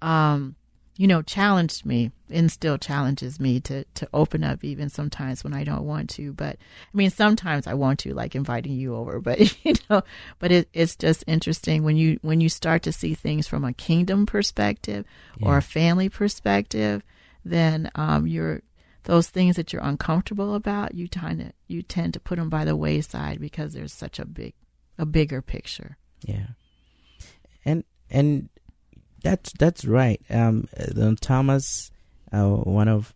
um, 0.01 0.55
you 0.99 1.07
know, 1.07 1.21
challenged 1.21 1.85
me 1.85 2.11
and 2.29 2.51
still 2.51 2.77
challenges 2.77 3.39
me 3.39 3.61
to 3.61 3.85
to 3.85 4.09
open 4.13 4.43
up 4.43 4.65
even 4.65 4.89
sometimes 4.89 5.45
when 5.45 5.53
I 5.53 5.63
don't 5.63 5.85
want 5.85 6.09
to. 6.11 6.33
But 6.33 6.57
I 6.93 6.97
mean, 6.97 7.09
sometimes 7.09 7.67
I 7.67 7.73
want 7.73 7.99
to, 7.99 8.13
like 8.13 8.35
inviting 8.35 8.73
you 8.73 8.93
over. 8.93 9.21
But 9.29 9.39
you 9.63 9.75
know, 9.89 10.01
but 10.39 10.51
it, 10.51 10.67
it's 10.73 10.97
just 10.97 11.23
interesting 11.25 11.83
when 11.83 11.95
you 11.95 12.19
when 12.21 12.41
you 12.41 12.49
start 12.49 12.83
to 12.83 12.91
see 12.91 13.13
things 13.13 13.47
from 13.47 13.63
a 13.63 13.71
kingdom 13.71 14.25
perspective 14.25 15.05
or 15.41 15.55
a 15.55 15.61
family 15.61 16.09
perspective, 16.09 17.01
then 17.45 17.89
um, 17.95 18.27
you're 18.27 18.61
those 19.03 19.29
things 19.29 19.55
that 19.55 19.71
you're 19.71 19.81
uncomfortable 19.81 20.53
about, 20.53 20.95
you 20.95 21.07
tend 21.07 21.39
to 21.39 21.53
you 21.69 21.81
tend 21.81 22.13
to 22.15 22.19
put 22.19 22.37
them 22.37 22.49
by 22.49 22.65
the 22.65 22.75
wayside 22.75 23.39
because 23.39 23.71
there's 23.71 23.93
such 23.93 24.19
a 24.19 24.25
big 24.25 24.53
a 24.97 25.05
bigger 25.05 25.41
picture. 25.41 25.95
Yeah, 26.25 26.47
and 27.63 27.85
and 28.09 28.49
that's 29.23 29.51
that's 29.53 29.85
right. 29.85 30.21
Um, 30.29 30.67
Thomas, 31.21 31.91
uh, 32.31 32.45
one 32.47 32.87
of 32.87 33.13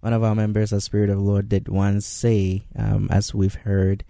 one 0.00 0.12
of 0.12 0.22
our 0.24 0.34
members 0.34 0.72
of 0.72 0.82
Spirit 0.82 1.10
of 1.10 1.20
Lord, 1.20 1.48
did 1.48 1.68
once 1.68 2.06
say, 2.06 2.64
um, 2.76 3.08
as 3.10 3.32
we've 3.34 3.54
heard, 3.54 4.04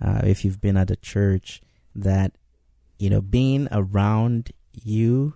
uh, 0.00 0.20
if 0.24 0.44
you've 0.44 0.60
been 0.60 0.76
at 0.76 0.90
a 0.90 0.96
church, 0.96 1.60
that 1.94 2.32
you 2.98 3.10
know 3.10 3.20
being 3.20 3.68
around 3.72 4.50
you 4.72 5.34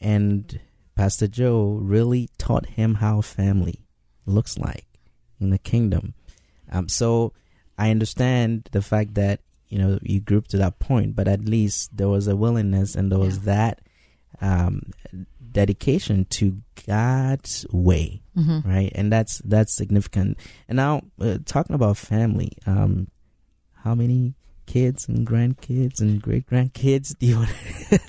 and 0.00 0.60
Pastor 0.94 1.28
Joe 1.28 1.78
really 1.80 2.28
taught 2.38 2.66
him 2.66 2.96
how 2.96 3.20
family 3.20 3.84
looks 4.26 4.58
like 4.58 4.86
in 5.40 5.50
the 5.50 5.58
kingdom. 5.58 6.14
Um, 6.70 6.88
so 6.88 7.32
I 7.78 7.90
understand 7.90 8.68
the 8.72 8.82
fact 8.82 9.14
that 9.14 9.40
you 9.68 9.78
know 9.78 9.98
you 10.02 10.20
grew 10.20 10.40
to 10.48 10.56
that 10.58 10.78
point, 10.78 11.14
but 11.14 11.28
at 11.28 11.44
least 11.44 11.96
there 11.96 12.08
was 12.08 12.26
a 12.28 12.36
willingness 12.36 12.94
and 12.94 13.12
there 13.12 13.18
was 13.18 13.38
Yeah. 13.38 13.44
that 13.44 13.80
um, 14.40 14.92
dedication 15.52 16.26
to 16.30 16.58
God's 16.86 17.66
way, 17.72 18.22
Mm-hmm. 18.36 18.68
right? 18.68 18.92
And 18.94 19.10
that's 19.12 19.38
that's 19.44 19.74
significant. 19.76 20.38
And 20.68 20.76
now 20.76 21.02
uh, 21.20 21.38
talking 21.44 21.74
about 21.74 21.96
family, 21.96 22.52
um, 22.66 23.08
how 23.82 23.94
many 23.94 24.34
kids 24.66 25.08
and 25.08 25.26
grandkids 25.26 26.00
and 26.00 26.20
great 26.22 26.46
grandkids 26.46 27.16
do 27.18 27.26
you 27.26 27.36
want? 27.38 27.50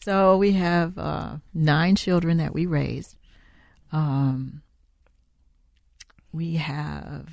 So 0.00 0.38
we 0.38 0.52
have 0.52 0.96
uh, 0.96 1.36
nine 1.52 1.94
children 1.94 2.38
that 2.38 2.54
we 2.54 2.64
raised. 2.64 3.14
Um, 3.92 4.62
we 6.32 6.54
have 6.54 7.28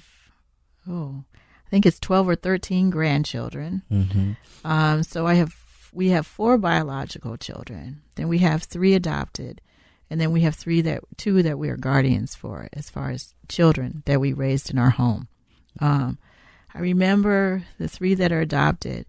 oh, 0.90 1.24
I 1.66 1.70
think 1.70 1.86
it's 1.86 2.00
twelve 2.00 2.28
or 2.28 2.36
thirteen 2.36 2.90
grandchildren. 2.90 3.84
mm-hmm. 3.90 4.32
Um, 4.66 5.04
so 5.04 5.26
I 5.26 5.36
have 5.36 5.54
we 5.96 6.10
have 6.10 6.28
four 6.28 6.58
biological 6.58 7.38
children. 7.38 8.02
Then 8.16 8.28
we 8.28 8.40
have 8.40 8.64
three 8.64 8.94
adopted, 8.94 9.62
and 10.10 10.20
then 10.20 10.32
we 10.32 10.42
have 10.42 10.54
three 10.54 10.82
that 10.82 11.04
two 11.18 11.42
that 11.42 11.58
we 11.58 11.70
are 11.70 11.78
guardians 11.78 12.36
for, 12.36 12.68
as 12.74 12.90
far 12.90 13.12
as 13.12 13.34
children 13.48 14.04
that 14.06 14.20
we 14.20 14.34
raised 14.34 14.70
in 14.70 14.78
our 14.78 14.90
home. 14.92 15.30
Um, 15.80 16.18
I 16.74 16.80
remember 16.80 17.64
the 17.80 17.88
three 17.88 18.14
that 18.16 18.34
are 18.34 18.42
adopted. 18.42 19.06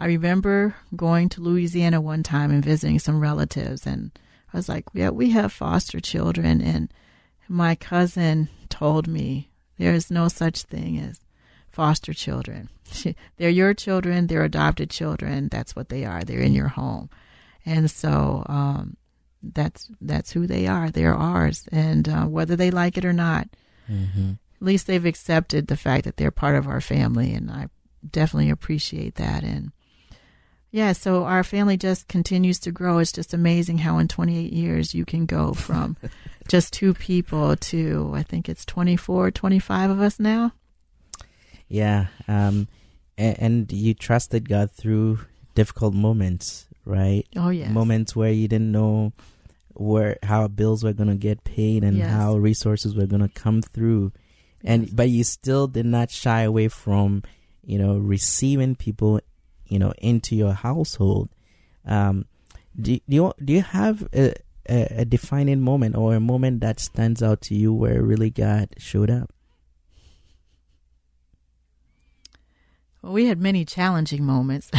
I 0.00 0.06
remember 0.06 0.74
going 0.96 1.28
to 1.30 1.40
Louisiana 1.40 2.00
one 2.00 2.24
time 2.24 2.50
and 2.50 2.64
visiting 2.64 2.98
some 2.98 3.20
relatives, 3.20 3.86
and 3.86 4.10
I 4.52 4.56
was 4.56 4.68
like, 4.68 4.86
"Yeah, 4.92 5.10
we 5.10 5.30
have 5.30 5.52
foster 5.52 6.00
children." 6.00 6.60
And 6.60 6.92
my 7.48 7.76
cousin 7.76 8.48
told 8.68 9.06
me 9.06 9.50
there 9.78 9.94
is 9.94 10.10
no 10.10 10.26
such 10.26 10.62
thing 10.62 10.98
as 10.98 11.20
foster 11.74 12.14
children. 12.14 12.68
they're 13.36 13.50
your 13.50 13.74
children, 13.74 14.26
they're 14.28 14.44
adopted 14.44 14.88
children. 14.90 15.48
That's 15.48 15.74
what 15.76 15.88
they 15.88 16.04
are. 16.04 16.22
They're 16.22 16.40
in 16.40 16.54
your 16.54 16.68
home, 16.68 17.10
and 17.66 17.90
so 17.90 18.44
um, 18.48 18.96
that's 19.42 19.90
that's 20.00 20.32
who 20.32 20.46
they 20.46 20.66
are. 20.66 20.90
They're 20.90 21.14
ours, 21.14 21.68
and 21.72 22.08
uh, 22.08 22.24
whether 22.26 22.56
they 22.56 22.70
like 22.70 22.96
it 22.96 23.04
or 23.04 23.12
not, 23.12 23.48
Mm-hmm. 23.90 24.30
at 24.56 24.62
least 24.62 24.86
they've 24.86 25.04
accepted 25.04 25.66
the 25.66 25.76
fact 25.76 26.04
that 26.04 26.16
they're 26.16 26.30
part 26.30 26.56
of 26.56 26.66
our 26.66 26.80
family, 26.80 27.34
and 27.34 27.50
I 27.50 27.68
definitely 28.10 28.48
appreciate 28.48 29.16
that. 29.16 29.42
And 29.42 29.72
yeah, 30.70 30.92
so 30.92 31.24
our 31.24 31.44
family 31.44 31.76
just 31.76 32.08
continues 32.08 32.58
to 32.60 32.72
grow. 32.72 32.96
It's 32.98 33.12
just 33.12 33.34
amazing 33.34 33.78
how 33.78 33.98
in 33.98 34.08
28 34.08 34.50
years 34.52 34.94
you 34.94 35.04
can 35.04 35.26
go 35.26 35.52
from 35.52 35.96
just 36.48 36.72
two 36.72 36.94
people 36.94 37.56
to 37.56 38.12
I 38.14 38.22
think 38.22 38.48
it's 38.48 38.64
24, 38.64 39.30
25 39.30 39.90
of 39.90 40.00
us 40.00 40.18
now. 40.18 40.52
Yeah, 41.68 42.06
um, 42.28 42.68
and, 43.16 43.36
and 43.40 43.72
you 43.72 43.94
trusted 43.94 44.48
God 44.48 44.70
through 44.70 45.20
difficult 45.54 45.94
moments, 45.94 46.66
right? 46.84 47.24
Oh 47.36 47.48
yeah, 47.50 47.70
Moments 47.70 48.14
where 48.14 48.32
you 48.32 48.48
didn't 48.48 48.70
know 48.72 49.12
where 49.72 50.18
how 50.22 50.46
bills 50.48 50.84
were 50.84 50.92
gonna 50.92 51.16
get 51.16 51.42
paid 51.44 51.82
and 51.82 51.96
Yes. 51.96 52.10
how 52.10 52.36
resources 52.36 52.94
were 52.94 53.06
gonna 53.06 53.28
come 53.28 53.60
through, 53.62 54.12
and 54.62 54.94
but 54.94 55.10
you 55.10 55.24
still 55.24 55.66
did 55.66 55.86
not 55.86 56.10
shy 56.10 56.42
away 56.42 56.68
from 56.68 57.22
you 57.64 57.78
know 57.78 57.96
receiving 57.98 58.76
people 58.76 59.20
you 59.66 59.78
know 59.78 59.92
into 59.98 60.36
your 60.36 60.52
household. 60.52 61.30
Um, 61.86 62.26
do, 62.80 62.94
do 63.08 63.14
you 63.16 63.32
do 63.44 63.52
you 63.52 63.62
have 63.62 64.06
a, 64.14 64.34
a, 64.68 65.00
a 65.00 65.04
defining 65.04 65.60
moment 65.60 65.96
or 65.96 66.14
a 66.14 66.20
moment 66.20 66.60
that 66.60 66.78
stands 66.78 67.22
out 67.22 67.40
to 67.42 67.54
you 67.54 67.72
where 67.72 68.02
really 68.02 68.30
God 68.30 68.68
showed 68.78 69.10
up? 69.10 69.32
Well, 73.04 73.12
we 73.12 73.26
had 73.26 73.38
many 73.38 73.66
challenging 73.66 74.24
moments. 74.24 74.70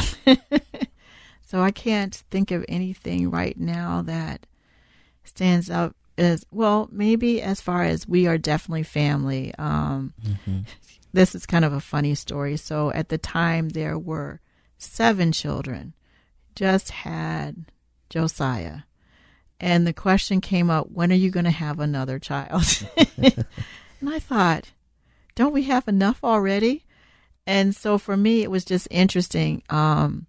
so 1.43 1.61
I 1.61 1.69
can't 1.69 2.15
think 2.31 2.49
of 2.49 2.65
anything 2.67 3.29
right 3.29 3.55
now 3.55 4.01
that 4.01 4.47
stands 5.23 5.69
out 5.69 5.95
as 6.17 6.43
well, 6.49 6.89
maybe 6.91 7.39
as 7.39 7.61
far 7.61 7.83
as 7.83 8.07
we 8.07 8.25
are 8.25 8.39
definitely 8.39 8.81
family. 8.81 9.53
Um, 9.59 10.13
mm-hmm. 10.21 10.59
This 11.13 11.33
is 11.33 11.45
kind 11.45 11.63
of 11.63 11.71
a 11.71 11.79
funny 11.79 12.13
story. 12.13 12.57
So 12.57 12.91
at 12.91 13.07
the 13.07 13.17
time, 13.17 13.69
there 13.69 13.97
were 13.97 14.41
seven 14.77 15.31
children, 15.31 15.93
just 16.55 16.89
had 16.89 17.71
Josiah. 18.09 18.79
And 19.57 19.87
the 19.87 19.93
question 19.93 20.41
came 20.41 20.69
up, 20.69 20.91
when 20.91 21.13
are 21.13 21.15
you 21.15 21.29
going 21.29 21.45
to 21.45 21.51
have 21.51 21.79
another 21.79 22.19
child? 22.19 22.65
and 23.17 24.09
I 24.09 24.19
thought, 24.19 24.71
don't 25.35 25.53
we 25.53 25.63
have 25.63 25.87
enough 25.87 26.21
already? 26.21 26.84
And 27.47 27.75
so 27.75 27.97
for 27.97 28.17
me, 28.17 28.41
it 28.41 28.49
was 28.49 28.65
just 28.65 28.87
interesting 28.89 29.61
um, 29.69 30.25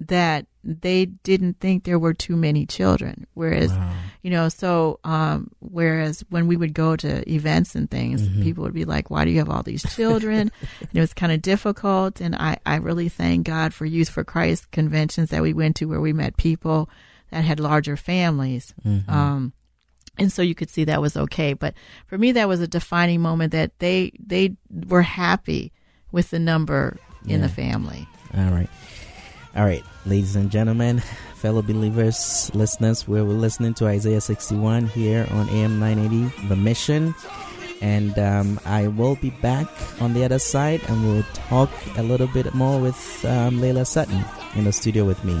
that 0.00 0.46
they 0.64 1.06
didn't 1.06 1.60
think 1.60 1.84
there 1.84 1.98
were 1.98 2.14
too 2.14 2.36
many 2.36 2.66
children. 2.66 3.26
Whereas, 3.34 3.70
wow. 3.70 3.92
you 4.22 4.30
know, 4.30 4.48
so 4.48 5.00
um, 5.04 5.50
whereas 5.60 6.24
when 6.30 6.46
we 6.46 6.56
would 6.56 6.74
go 6.74 6.96
to 6.96 7.30
events 7.30 7.74
and 7.74 7.90
things, 7.90 8.22
mm-hmm. 8.22 8.42
people 8.42 8.64
would 8.64 8.74
be 8.74 8.84
like, 8.84 9.10
"Why 9.10 9.24
do 9.24 9.30
you 9.30 9.38
have 9.38 9.50
all 9.50 9.62
these 9.62 9.82
children?" 9.94 10.50
and 10.80 10.90
it 10.92 11.00
was 11.00 11.14
kind 11.14 11.32
of 11.32 11.42
difficult. 11.42 12.20
And 12.20 12.34
I, 12.34 12.58
I 12.66 12.76
really 12.76 13.08
thank 13.08 13.46
God 13.46 13.74
for 13.74 13.86
Youth 13.86 14.08
for 14.08 14.24
Christ 14.24 14.70
conventions 14.70 15.30
that 15.30 15.42
we 15.42 15.52
went 15.52 15.76
to, 15.76 15.86
where 15.86 16.00
we 16.00 16.12
met 16.12 16.36
people 16.36 16.88
that 17.30 17.44
had 17.44 17.60
larger 17.60 17.96
families. 17.96 18.74
Mm-hmm. 18.84 19.10
Um, 19.10 19.52
and 20.18 20.32
so 20.32 20.42
you 20.42 20.54
could 20.54 20.70
see 20.70 20.84
that 20.84 21.00
was 21.00 21.16
okay. 21.16 21.52
But 21.54 21.74
for 22.06 22.18
me, 22.18 22.32
that 22.32 22.48
was 22.48 22.60
a 22.60 22.68
defining 22.68 23.20
moment 23.20 23.52
that 23.52 23.78
they 23.78 24.12
they 24.18 24.56
were 24.70 25.02
happy 25.02 25.72
with 26.12 26.30
the 26.30 26.38
number 26.38 26.96
in 27.24 27.40
yeah. 27.40 27.46
the 27.46 27.48
family. 27.48 28.08
All 28.36 28.50
right. 28.50 28.68
All 29.56 29.64
right, 29.64 29.82
ladies 30.06 30.36
and 30.36 30.50
gentlemen, 30.50 31.00
fellow 31.34 31.62
believers, 31.62 32.50
listeners, 32.54 33.08
we're 33.08 33.24
listening 33.24 33.74
to 33.74 33.86
Isaiah 33.86 34.20
61 34.20 34.86
here 34.86 35.26
on 35.30 35.48
AM 35.48 35.80
980, 35.80 36.48
The 36.48 36.54
Mission. 36.54 37.14
And 37.80 38.18
um, 38.18 38.60
I 38.64 38.88
will 38.88 39.16
be 39.16 39.30
back 39.30 39.66
on 40.00 40.12
the 40.12 40.24
other 40.24 40.38
side 40.38 40.80
and 40.88 41.02
we'll 41.02 41.24
talk 41.32 41.70
a 41.96 42.02
little 42.02 42.26
bit 42.28 42.52
more 42.54 42.80
with 42.80 43.24
um, 43.24 43.58
Layla 43.58 43.86
Sutton 43.86 44.24
in 44.54 44.64
the 44.64 44.72
studio 44.72 45.04
with 45.04 45.24
me. 45.24 45.40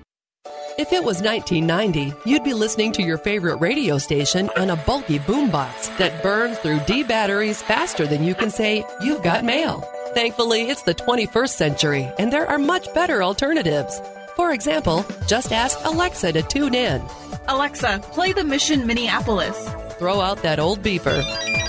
If 0.77 0.93
it 0.93 1.03
was 1.03 1.21
1990, 1.21 2.13
you'd 2.25 2.43
be 2.43 2.53
listening 2.53 2.91
to 2.93 3.03
your 3.03 3.17
favorite 3.17 3.57
radio 3.57 3.97
station 3.97 4.49
on 4.55 4.69
a 4.69 4.75
bulky 4.75 5.19
boombox 5.19 5.95
that 5.97 6.23
burns 6.23 6.57
through 6.59 6.79
D 6.87 7.03
batteries 7.03 7.61
faster 7.61 8.07
than 8.07 8.23
you 8.23 8.33
can 8.33 8.49
say, 8.49 8.85
You've 9.01 9.21
got 9.21 9.43
mail. 9.43 9.81
Thankfully, 10.13 10.69
it's 10.69 10.83
the 10.83 10.95
21st 10.95 11.49
century, 11.49 12.09
and 12.17 12.31
there 12.31 12.47
are 12.47 12.57
much 12.57 12.93
better 12.93 13.21
alternatives. 13.21 14.01
For 14.35 14.53
example, 14.53 15.05
just 15.27 15.51
ask 15.51 15.77
Alexa 15.83 16.31
to 16.33 16.41
tune 16.41 16.73
in. 16.73 17.01
Alexa, 17.47 17.99
play 18.11 18.31
the 18.31 18.43
Mission 18.43 18.87
Minneapolis. 18.87 19.69
Throw 19.99 20.21
out 20.21 20.41
that 20.41 20.59
old 20.59 20.81
beeper 20.81 21.21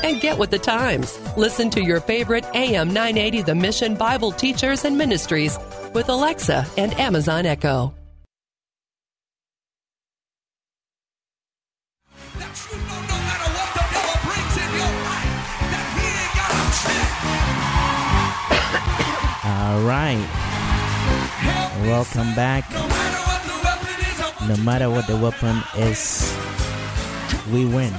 and 0.04 0.20
get 0.20 0.38
with 0.38 0.50
the 0.50 0.58
times. 0.58 1.18
Listen 1.36 1.70
to 1.70 1.82
your 1.82 2.00
favorite 2.00 2.44
AM 2.54 2.88
980 2.88 3.42
The 3.42 3.54
Mission 3.54 3.94
Bible 3.94 4.32
teachers 4.32 4.84
and 4.84 4.96
ministries 4.96 5.58
with 5.92 6.08
Alexa 6.08 6.66
and 6.76 6.94
Amazon 7.00 7.46
Echo. 7.46 7.92
All 19.44 19.80
right. 19.82 20.22
Welcome 21.82 22.34
back. 22.34 22.70
No 24.48 24.56
matter 24.64 24.90
what 24.90 25.06
the 25.06 25.16
weapon 25.16 25.62
is, 25.76 26.36
we 27.52 27.64
win. 27.64 27.92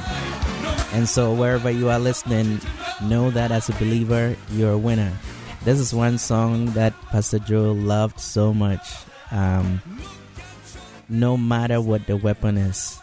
And 0.93 1.07
so, 1.07 1.33
wherever 1.33 1.71
you 1.71 1.89
are 1.89 1.99
listening, 1.99 2.59
know 3.03 3.31
that 3.31 3.51
as 3.51 3.69
a 3.69 3.73
believer, 3.73 4.36
you're 4.51 4.73
a 4.73 4.77
winner. 4.77 5.12
This 5.63 5.79
is 5.79 5.93
one 5.93 6.17
song 6.17 6.67
that 6.73 6.93
Pastor 7.03 7.39
Joe 7.39 7.71
loved 7.71 8.19
so 8.19 8.53
much. 8.53 8.86
Um, 9.31 9.81
no 11.09 11.38
matter 11.38 11.79
what 11.81 12.05
the 12.05 12.17
weapon 12.17 12.57
is, 12.57 12.99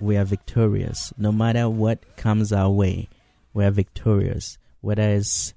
we 0.00 0.16
are 0.16 0.24
victorious. 0.24 1.12
No 1.16 1.32
matter 1.32 1.68
what 1.68 2.16
comes 2.16 2.52
our 2.52 2.70
way, 2.70 3.08
we 3.52 3.64
are 3.64 3.70
victorious. 3.70 4.58
Whether 4.84 5.16
it's 5.16 5.54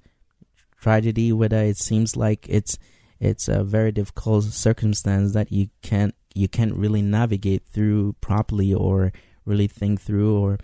tragedy, 0.80 1.34
whether 1.34 1.58
it 1.58 1.78
seems 1.78 2.16
like 2.16 2.46
it's 2.48 2.78
it's 3.20 3.50
a 3.50 3.64
very 3.64 3.92
difficult 3.92 4.46
circumstance 4.46 5.34
that 5.34 5.52
you 5.52 5.68
can't 5.82 6.16
you 6.34 6.48
can't 6.48 6.74
really 6.74 7.02
navigate 7.02 7.64
through 7.66 8.16
properly 8.22 8.74
or 8.74 9.12
really 9.44 9.68
think 9.68 10.00
through 10.00 10.38
or 10.38 10.60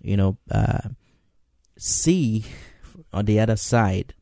you 0.00 0.16
know 0.16 0.38
uh, 0.50 0.88
see 1.78 2.46
on 3.12 3.26
the 3.26 3.38
other 3.38 3.56
side. 3.56 4.14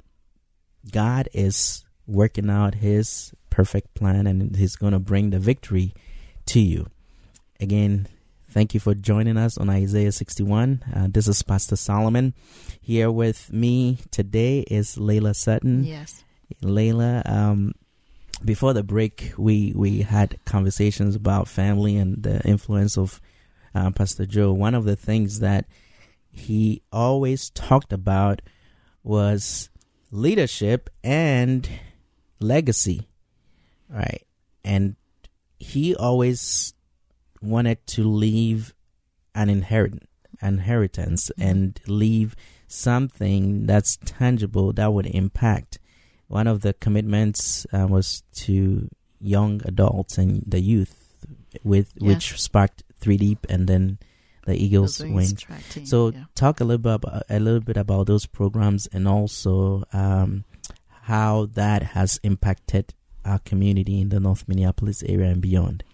God 0.91 1.29
is 1.33 1.85
working 2.07 2.51
out 2.51 2.75
his 2.75 3.33
perfect 3.49 3.95
plan 3.95 4.27
and 4.27 4.57
he's 4.57 4.77
going 4.77 4.93
to 4.93 4.99
bring 4.99 5.31
the 5.31 5.39
victory 5.39 5.95
to 6.47 6.59
you. 6.59 6.89
Again 7.61 8.09
Thank 8.55 8.73
you 8.73 8.79
for 8.79 8.95
joining 8.95 9.37
us 9.37 9.59
on 9.59 9.69
Isaiah 9.69 10.13
61. 10.13 10.85
Uh, 10.95 11.09
this 11.11 11.27
is 11.27 11.43
Pastor 11.43 11.75
Solomon. 11.75 12.35
Here 12.81 13.11
with 13.11 13.53
me 13.53 13.99
today 14.13 14.61
is 14.61 14.95
Layla 14.95 15.35
Sutton. 15.35 15.83
Yes. 15.83 16.23
Layla, 16.63 17.29
um, 17.29 17.73
before 18.45 18.73
the 18.73 18.85
break, 18.85 19.33
we, 19.37 19.73
we 19.75 20.03
had 20.03 20.39
conversations 20.45 21.17
about 21.17 21.49
family 21.49 21.97
and 21.97 22.23
the 22.23 22.43
influence 22.47 22.97
of 22.97 23.21
uh, 23.75 23.91
Pastor 23.91 24.25
Joe. 24.25 24.53
One 24.53 24.77
of 24.77 24.85
the 24.85 24.95
things 24.95 25.41
that 25.41 25.67
he 26.31 26.81
always 26.93 27.51
talked 27.51 27.93
about 27.93 28.41
was 29.03 29.69
leadership 30.13 30.91
and 31.03 31.69
legacy, 32.39 33.09
right? 33.89 34.23
And 34.65 34.95
he 35.59 35.97
always 35.97 36.74
wanted 37.45 37.87
to 37.89 38.05
leave 38.05 38.75
an 39.35 39.49
inherit 39.49 40.03
inheritance 40.43 41.31
mm-hmm. 41.39 41.49
and 41.49 41.81
leave 41.87 42.35
something 42.67 43.67
that's 43.67 43.99
tangible 44.05 44.73
that 44.73 44.93
would 44.93 45.07
impact. 45.07 45.79
One 46.29 46.47
of 46.47 46.63
the 46.63 46.73
commitments 46.73 47.67
uh, 47.73 47.87
was 47.87 48.23
to 48.37 48.89
young 49.21 49.61
adults 49.65 50.19
and 50.19 50.43
the 50.47 50.61
youth, 50.61 51.27
with 51.63 51.93
yeah. 51.97 52.09
which 52.09 52.41
sparked 52.41 52.83
Three 52.99 53.17
Deep 53.17 53.47
and 53.49 53.69
then 53.69 53.99
the 54.47 54.57
Eagles 54.57 55.01
Wing. 55.01 55.39
So, 55.85 56.11
yeah. 56.11 56.25
talk 56.35 56.61
a 56.61 56.65
little 56.65 56.79
bit 56.79 56.95
about, 56.95 57.23
a 57.29 57.41
little 57.41 57.61
bit 57.61 57.77
about 57.77 58.07
those 58.07 58.27
programs 58.27 58.87
and 58.89 59.09
also 59.09 59.85
um, 59.93 60.45
how 61.03 61.47
that 61.55 61.83
has 61.83 62.21
impacted 62.23 62.95
our 63.25 63.39
community 63.39 64.01
in 64.01 64.11
the 64.11 64.21
North 64.21 64.47
Minneapolis 64.47 65.03
area 65.05 65.31
and 65.31 65.41
beyond. 65.41 65.85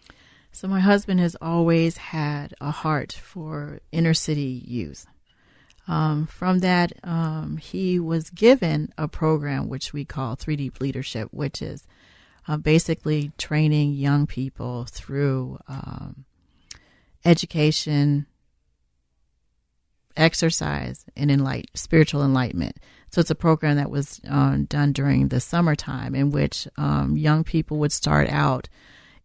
So, 0.53 0.69
my 0.69 0.81
husband 0.81 1.21
has 1.21 1.37
always 1.41 1.97
had 1.97 2.55
a 2.61 2.71
heart 2.71 3.13
for 3.13 3.81
inner 3.93 4.15
city 4.15 4.63
youth. 4.67 5.07
Um, 5.87 6.27
from 6.27 6.59
that, 6.61 6.93
um, 7.03 7.57
he 7.57 7.99
was 7.99 8.31
given 8.31 8.93
a 8.99 9.09
program 9.09 9.69
which 9.69 9.93
we 9.93 10.05
call 10.05 10.37
3D 10.37 10.81
Leadership, 10.81 11.29
which 11.33 11.63
is 11.63 11.87
uh, 12.47 12.57
basically 12.57 13.33
training 13.39 13.95
young 13.95 14.27
people 14.27 14.85
through 14.85 15.59
um, 15.69 16.25
education, 17.25 18.27
exercise 20.17 21.07
and 21.17 21.31
enlight 21.31 21.67
spiritual 21.75 22.25
enlightenment. 22.25 22.77
So 23.11 23.21
it's 23.21 23.31
a 23.31 23.37
program 23.37 23.77
that 23.77 23.91
was 23.91 24.21
um, 24.29 24.65
done 24.67 24.93
during 24.93 25.29
the 25.29 25.41
summertime 25.41 26.15
in 26.15 26.31
which 26.31 26.69
um, 26.77 27.17
young 27.17 27.45
people 27.45 27.79
would 27.79 27.93
start 27.93 28.29
out 28.29 28.69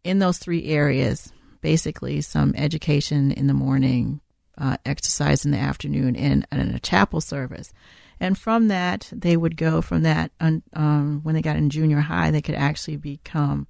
in 0.06 0.20
those 0.20 0.38
three 0.38 0.68
areas 0.68 1.34
basically 1.66 2.22
some 2.22 2.54
education 2.56 3.32
in 3.32 3.48
the 3.48 3.54
morning, 3.54 4.22
uh, 4.56 4.78
exercise 4.86 5.46
in 5.46 5.52
the 5.52 5.58
afternoon, 5.58 6.16
and, 6.16 6.46
and 6.52 6.76
a 6.76 6.80
chapel 6.80 7.20
service. 7.20 7.74
And 8.20 8.38
from 8.38 8.68
that, 8.68 9.10
they 9.12 9.36
would 9.36 9.58
go 9.58 9.82
from 9.82 10.04
that, 10.04 10.32
um, 10.40 11.22
when 11.24 11.34
they 11.34 11.42
got 11.42 11.58
in 11.58 11.72
junior 11.72 12.02
high, 12.02 12.30
they 12.30 12.44
could 12.44 12.54
actually 12.54 12.98
become 12.98 13.66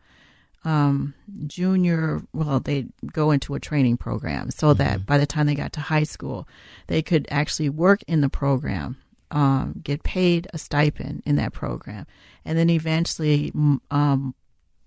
um, 0.65 1.13
junior, 1.47 2.21
well, 2.33 2.59
they'd 2.59 2.91
go 3.13 3.31
into 3.31 3.55
a 3.55 3.61
training 3.61 3.95
program 3.95 4.51
so 4.51 4.67
mm-hmm. 4.67 4.79
that 4.79 5.05
by 5.05 5.17
the 5.17 5.25
time 5.25 5.45
they 5.45 5.55
got 5.55 5.71
to 5.73 5.79
high 5.79 6.03
school, 6.03 6.49
they 6.87 7.01
could 7.01 7.25
actually 7.31 7.69
work 7.69 8.03
in 8.07 8.19
the 8.19 8.29
program, 8.29 8.97
um, 9.31 9.79
get 9.81 10.03
paid 10.03 10.47
a 10.53 10.57
stipend 10.57 11.23
in 11.25 11.37
that 11.37 11.53
program, 11.53 12.05
and 12.43 12.57
then 12.57 12.69
eventually 12.69 13.53
um, 13.89 14.35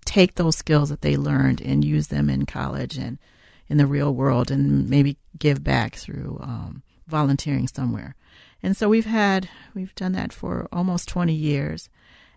take 0.09 0.37
those 0.37 0.57
skills 0.57 0.89
that 0.89 1.03
they 1.03 1.19
learned 1.19 1.61
and 1.61 1.85
use 1.85 2.09
them 2.09 2.31
in 2.31 2.47
college 2.47 2.97
and 2.97 3.19
in 3.69 3.77
the 3.77 3.87
real 3.87 4.15
world 4.15 4.51
and 4.51 4.89
maybe 4.89 5.19
give 5.39 5.63
back 5.63 5.97
through 5.97 6.39
um, 6.43 6.83
volunteering 7.07 7.69
somewhere. 7.69 8.17
And 8.63 8.75
so 8.75 8.89
we've 8.89 9.05
had, 9.05 9.51
we've 9.75 9.95
done 9.95 10.13
that 10.13 10.33
for 10.33 10.67
almost 10.73 11.09
20 11.09 11.35
years. 11.35 11.91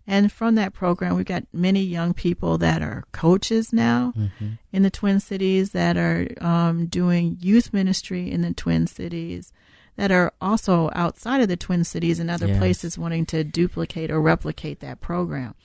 And 0.06 0.30
from 0.32 0.56
that 0.56 0.74
program, 0.74 1.16
we've 1.16 1.26
got 1.26 1.46
many 1.54 1.82
young 1.82 2.14
people 2.14 2.58
that 2.58 2.82
are 2.82 3.06
coaches 3.14 3.72
now 3.72 4.14
mm-hmm. 4.18 4.50
in 4.74 4.84
the 4.84 4.92
Twin 4.92 5.22
Cities 5.22 5.72
that 5.72 5.96
are 5.96 6.28
um, 6.42 6.88
doing 6.88 7.38
youth 7.40 7.72
ministry 7.72 8.30
in 8.30 8.42
the 8.42 8.54
Twin 8.54 8.86
Cities, 8.86 9.54
that 9.96 10.12
are 10.12 10.34
also 10.42 10.90
outside 10.94 11.40
of 11.40 11.48
the 11.48 11.56
Twin 11.56 11.86
Cities 11.86 12.20
and 12.20 12.30
other 12.30 12.48
yes. 12.48 12.58
places 12.58 12.98
wanting 12.98 13.26
to 13.28 13.46
duplicate 13.46 14.12
or 14.12 14.20
replicate 14.20 14.82
that 14.82 15.00
program. 15.00 15.56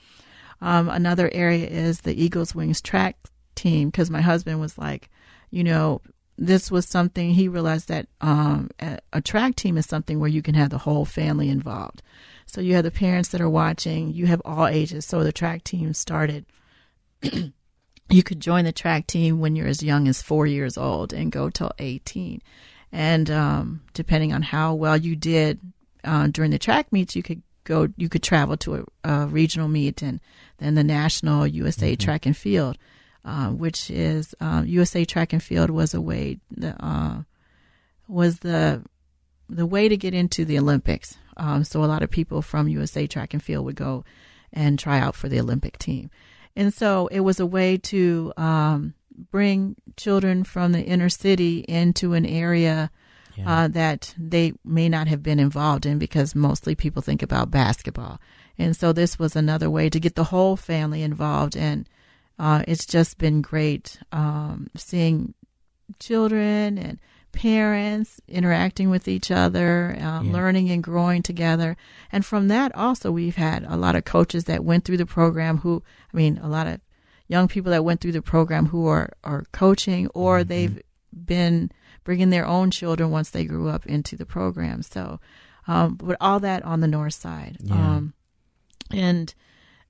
Um, 0.61 0.89
another 0.89 1.29
area 1.33 1.67
is 1.67 2.01
the 2.01 2.21
Eagles 2.21 2.55
Wings 2.55 2.81
track 2.81 3.17
team 3.55 3.89
because 3.89 4.09
my 4.09 4.21
husband 4.21 4.59
was 4.59 4.77
like, 4.77 5.09
you 5.51 5.63
know, 5.63 6.01
this 6.37 6.69
was 6.69 6.85
something 6.85 7.31
he 7.31 7.47
realized 7.47 7.87
that 7.87 8.07
um, 8.21 8.69
a, 8.79 9.21
track 9.21 9.55
team 9.55 9.77
is 9.77 9.87
something 9.87 10.19
where 10.19 10.29
you 10.29 10.41
can 10.41 10.53
have 10.53 10.69
the 10.69 10.77
whole 10.77 11.05
family 11.05 11.49
involved. 11.49 12.03
So 12.45 12.61
you 12.61 12.75
have 12.75 12.83
the 12.83 12.91
parents 12.91 13.29
that 13.29 13.41
are 13.41 13.49
watching, 13.49 14.13
you 14.13 14.27
have 14.27 14.41
all 14.45 14.67
ages. 14.67 15.05
So 15.05 15.23
the 15.23 15.31
track 15.31 15.63
team 15.63 15.93
started. 15.93 16.45
you 18.09 18.23
could 18.23 18.39
join 18.39 18.65
the 18.65 18.71
track 18.71 19.07
team 19.07 19.39
when 19.39 19.55
you're 19.55 19.67
as 19.67 19.81
young 19.81 20.07
as 20.07 20.21
four 20.21 20.45
years 20.45 20.77
old 20.77 21.11
and 21.11 21.31
go 21.31 21.49
till 21.49 21.71
18. 21.79 22.41
And 22.91 23.29
um, 23.31 23.81
depending 23.93 24.31
on 24.31 24.43
how 24.43 24.75
well 24.75 24.95
you 24.95 25.15
did 25.15 25.59
uh, 26.03 26.27
during 26.27 26.51
the 26.51 26.59
track 26.59 26.93
meets, 26.93 27.15
you 27.15 27.23
could 27.23 27.41
go, 27.67 27.87
you 27.97 28.09
could 28.09 28.23
travel 28.23 28.57
to 28.57 28.85
a, 29.03 29.09
a 29.09 29.27
regional 29.27 29.67
meet 29.67 30.01
and 30.01 30.19
then 30.57 30.75
the 30.75 30.83
national 30.83 31.45
USA 31.45 31.93
mm-hmm. 31.93 32.03
track 32.03 32.25
and 32.25 32.35
field, 32.35 32.77
uh, 33.23 33.49
which 33.49 33.91
is 33.91 34.33
uh, 34.39 34.63
USA 34.65 35.05
track 35.05 35.33
and 35.33 35.43
field 35.43 35.69
was 35.69 35.93
a 35.93 36.01
way, 36.01 36.39
the, 36.49 36.75
uh, 36.83 37.21
was 38.07 38.39
the 38.39 38.83
the 39.49 39.65
way 39.65 39.87
to 39.87 39.97
get 39.97 40.13
into 40.13 40.45
the 40.45 40.59
Olympics. 40.59 41.17
Um, 41.37 41.63
so 41.63 41.83
a 41.83 41.85
lot 41.85 42.03
of 42.03 42.09
people 42.09 42.41
from 42.41 42.67
USA 42.67 43.07
Track 43.07 43.33
and 43.33 43.41
Field 43.41 43.65
would 43.65 43.75
go 43.75 44.03
and 44.51 44.77
try 44.77 44.99
out 44.99 45.15
for 45.15 45.29
the 45.29 45.39
Olympic 45.39 45.77
team. 45.77 46.09
And 46.55 46.73
so 46.73 47.07
it 47.07 47.21
was 47.21 47.39
a 47.39 47.45
way 47.45 47.77
to 47.77 48.33
um, 48.37 48.93
bring 49.31 49.75
children 49.95 50.43
from 50.43 50.71
the 50.71 50.83
inner 50.83 51.09
city 51.09 51.59
into 51.59 52.13
an 52.13 52.25
area 52.25 52.91
yeah. 53.37 53.63
uh, 53.63 53.67
that 53.69 54.13
they 54.17 54.53
may 54.65 54.89
not 54.89 55.07
have 55.07 55.21
been 55.21 55.39
involved 55.39 55.85
in 55.85 55.99
because 55.99 56.35
mostly 56.35 56.75
people 56.75 57.01
think 57.01 57.21
about 57.21 57.51
basketball. 57.51 58.19
And 58.57 58.75
so 58.75 58.91
this 58.91 59.19
was 59.19 59.35
another 59.35 59.69
way 59.69 59.89
to 59.89 59.99
get 59.99 60.15
the 60.15 60.25
whole 60.25 60.55
family 60.55 61.03
involved. 61.03 61.55
And 61.55 61.87
uh, 62.39 62.63
it's 62.67 62.85
just 62.85 63.17
been 63.17 63.41
great 63.41 63.99
um, 64.11 64.69
seeing 64.75 65.33
children 65.99 66.77
and 66.77 66.99
parents 67.31 68.19
interacting 68.27 68.89
with 68.89 69.07
each 69.07 69.29
other, 69.29 69.95
um, 70.01 70.27
yeah. 70.27 70.33
learning 70.33 70.71
and 70.71 70.83
growing 70.83 71.21
together. 71.21 71.77
And 72.11 72.25
from 72.25 72.47
that, 72.47 72.75
also, 72.75 73.11
we've 73.11 73.35
had 73.35 73.63
a 73.63 73.77
lot 73.77 73.95
of 73.95 74.05
coaches 74.05 74.45
that 74.45 74.63
went 74.63 74.85
through 74.85 74.97
the 74.97 75.05
program 75.05 75.59
who, 75.59 75.83
I 76.11 76.17
mean, 76.17 76.39
a 76.41 76.47
lot 76.47 76.65
of 76.65 76.81
young 77.27 77.47
people 77.47 77.71
that 77.71 77.85
went 77.85 78.01
through 78.01 78.13
the 78.13 78.21
program 78.21 78.67
who 78.67 78.87
are, 78.87 79.11
are 79.23 79.43
coaching 79.51 80.07
or 80.13 80.39
mm-hmm. 80.39 80.47
they've 80.47 80.81
been 81.25 81.71
bringing 82.03 82.29
their 82.29 82.45
own 82.45 82.71
children 82.71 83.11
once 83.11 83.29
they 83.29 83.45
grew 83.45 83.69
up 83.69 83.85
into 83.85 84.15
the 84.15 84.25
program. 84.25 84.81
So, 84.81 85.19
um, 85.67 85.95
but 85.95 86.17
all 86.21 86.39
that 86.39 86.63
on 86.63 86.79
the 86.79 86.87
north 86.87 87.13
side. 87.13 87.57
Yeah. 87.59 87.73
Um, 87.73 88.13
and, 88.91 89.33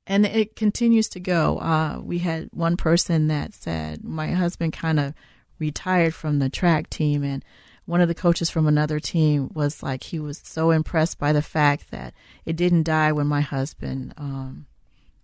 and 0.08 0.26
it 0.26 0.56
continues 0.56 1.10
to 1.10 1.20
go. 1.20 1.60
Uh, 1.60 2.00
we 2.02 2.20
had 2.20 2.50
one 2.52 2.78
person 2.78 3.28
that 3.28 3.54
said, 3.54 4.04
my 4.04 4.32
husband 4.32 4.74
kind 4.74 5.00
of 5.00 5.14
retired 5.60 6.14
from 6.14 6.40
the 6.40 6.50
track 6.50 6.90
team 6.90 7.24
and 7.24 7.44
one 7.88 8.02
of 8.02 8.10
the 8.10 8.14
coaches 8.14 8.50
from 8.50 8.68
another 8.68 9.00
team 9.00 9.50
was 9.54 9.82
like 9.82 10.04
he 10.04 10.20
was 10.20 10.42
so 10.44 10.72
impressed 10.72 11.18
by 11.18 11.32
the 11.32 11.42
fact 11.42 11.90
that 11.90 12.14
it 12.46 12.58
didn't 12.58 12.84
die 12.84 13.14
when 13.14 13.28
my 13.28 13.42
husband 13.42 14.14
um, 14.18 14.66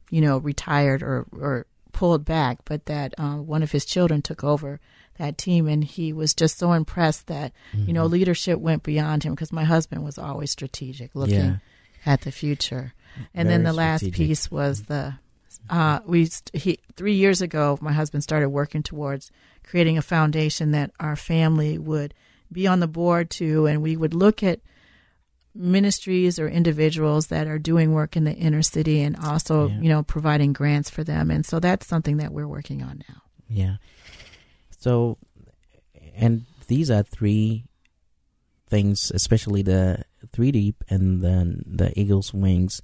you 0.10 0.22
know 0.22 0.38
retired 0.38 1.04
or 1.04 1.28
or 1.34 1.68
pulled 1.92 2.26
back 2.26 2.60
but 2.66 2.86
that 2.86 3.13
uh, 3.18 3.36
one 3.36 3.62
of 3.62 3.72
his 3.72 3.86
children 3.86 4.22
took 4.22 4.44
over 4.44 4.80
that 5.17 5.38
team 5.38 5.67
and 5.67 5.84
he 5.84 6.12
was 6.12 6.34
just 6.34 6.58
so 6.58 6.73
impressed 6.73 7.28
that 7.28 7.54
mm-hmm. 7.71 7.88
you 7.88 7.93
know 7.93 8.04
mm-hmm. 8.04 8.13
leadership 8.13 8.60
went 8.60 8.84
beyond 8.84 9.23
him 9.23 9.34
because 9.34 9.52
my 9.52 9.63
husband 9.63 10.04
was 10.04 10.17
always 10.17 10.52
strategic 10.52 11.13
looking 11.15 11.36
yeah. 11.36 11.56
at 12.06 12.21
the 12.21 12.32
future 12.32 12.93
and 13.34 13.47
Very 13.47 13.58
then 13.58 13.63
the 13.63 13.73
last 13.73 14.12
piece 14.12 14.49
was 14.49 14.84
the 14.84 15.13
uh, 15.69 15.99
we 16.06 16.30
he 16.52 16.80
three 16.95 17.13
years 17.13 17.41
ago 17.41 17.78
my 17.80 17.93
husband 17.93 18.23
started 18.23 18.49
working 18.49 18.84
towards 18.84 19.32
creating 19.63 19.97
a 19.97 20.02
foundation 20.02 20.71
that 20.71 20.91
our 20.99 21.15
family 21.15 21.78
would 21.78 22.13
be 22.52 22.67
on 22.67 22.80
the 22.80 22.88
board 22.88 23.30
to, 23.32 23.65
and 23.65 23.82
we 23.82 23.97
would 23.97 24.13
look 24.13 24.43
at 24.43 24.60
ministries 25.56 26.39
or 26.39 26.47
individuals 26.47 27.28
that 27.28 27.47
are 27.47 27.60
doing 27.60 27.93
work 27.93 28.15
in 28.15 28.23
the 28.23 28.34
inner 28.34 28.62
city 28.62 29.02
and 29.02 29.15
also, 29.17 29.67
yeah. 29.67 29.80
you 29.80 29.89
know, 29.89 30.04
providing 30.04 30.54
grants 30.54 30.89
for 30.89 31.04
them. 31.04 31.30
And 31.30 31.45
so 31.45 31.60
that's 31.60 31.88
something 31.88 32.17
that 32.17 32.32
we're 32.32 32.47
working 32.47 32.82
on 32.82 33.04
now. 33.10 33.21
Yeah. 33.49 33.76
So, 34.84 35.17
and 36.13 36.43
these 36.67 36.91
are 36.91 37.04
three 37.04 37.63
things, 38.67 39.13
especially 39.15 39.62
the 39.62 40.04
three 40.34 40.52
deep 40.52 40.84
and 40.89 41.24
then 41.24 41.63
the 41.65 41.98
eagle's 41.98 42.34
wings 42.34 42.82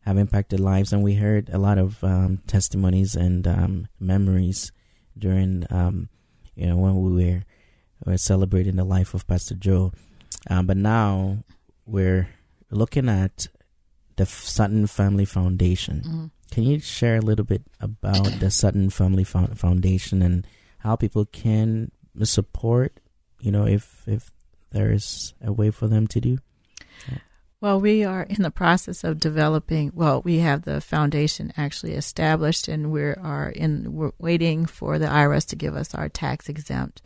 have 0.00 0.16
impacted 0.16 0.60
lives. 0.60 0.94
And 0.94 1.02
we 1.02 1.16
heard 1.16 1.50
a 1.52 1.58
lot 1.58 1.76
of 1.76 2.02
um, 2.02 2.38
testimonies 2.46 3.14
and 3.14 3.46
um, 3.46 3.88
memories 4.00 4.72
during 5.18 5.66
um, 5.68 6.08
you 6.54 6.66
know, 6.66 6.76
when 6.76 6.96
we 7.02 7.26
were, 7.26 7.42
were 8.06 8.16
celebrating 8.16 8.76
the 8.76 8.84
life 8.84 9.12
of 9.12 9.26
Pastor 9.26 9.54
Joe. 9.54 9.92
Um, 10.48 10.66
but 10.66 10.78
now 10.78 11.44
we're 11.84 12.30
looking 12.70 13.10
at 13.10 13.48
the 14.16 14.24
Sutton 14.24 14.86
Family 14.86 15.26
Foundation. 15.26 16.00
Mm-hmm. 16.00 16.26
Can 16.50 16.62
you 16.62 16.80
share 16.80 17.16
a 17.16 17.20
little 17.20 17.44
bit 17.44 17.62
about 17.78 18.40
the 18.40 18.50
Sutton 18.50 18.88
Family 18.88 19.24
Foundation 19.24 20.22
and 20.22 20.46
how 20.82 20.96
people 20.96 21.24
can 21.24 21.90
support? 22.22 22.98
You 23.40 23.52
know, 23.52 23.66
if 23.66 24.02
if 24.06 24.32
there 24.70 24.92
is 24.92 25.34
a 25.42 25.52
way 25.52 25.70
for 25.70 25.86
them 25.86 26.06
to 26.08 26.20
do. 26.20 26.38
Well, 27.60 27.80
we 27.80 28.02
are 28.02 28.24
in 28.24 28.42
the 28.42 28.50
process 28.50 29.04
of 29.04 29.20
developing. 29.20 29.92
Well, 29.94 30.20
we 30.22 30.38
have 30.38 30.62
the 30.62 30.80
foundation 30.80 31.52
actually 31.56 31.92
established, 31.92 32.66
and 32.66 32.90
we 32.90 33.02
are 33.02 33.50
in. 33.50 33.94
We're 33.94 34.10
waiting 34.18 34.66
for 34.66 34.98
the 34.98 35.06
IRS 35.06 35.46
to 35.48 35.56
give 35.56 35.76
us 35.76 35.94
our 35.94 36.08
tax 36.08 36.48
exempt 36.48 37.02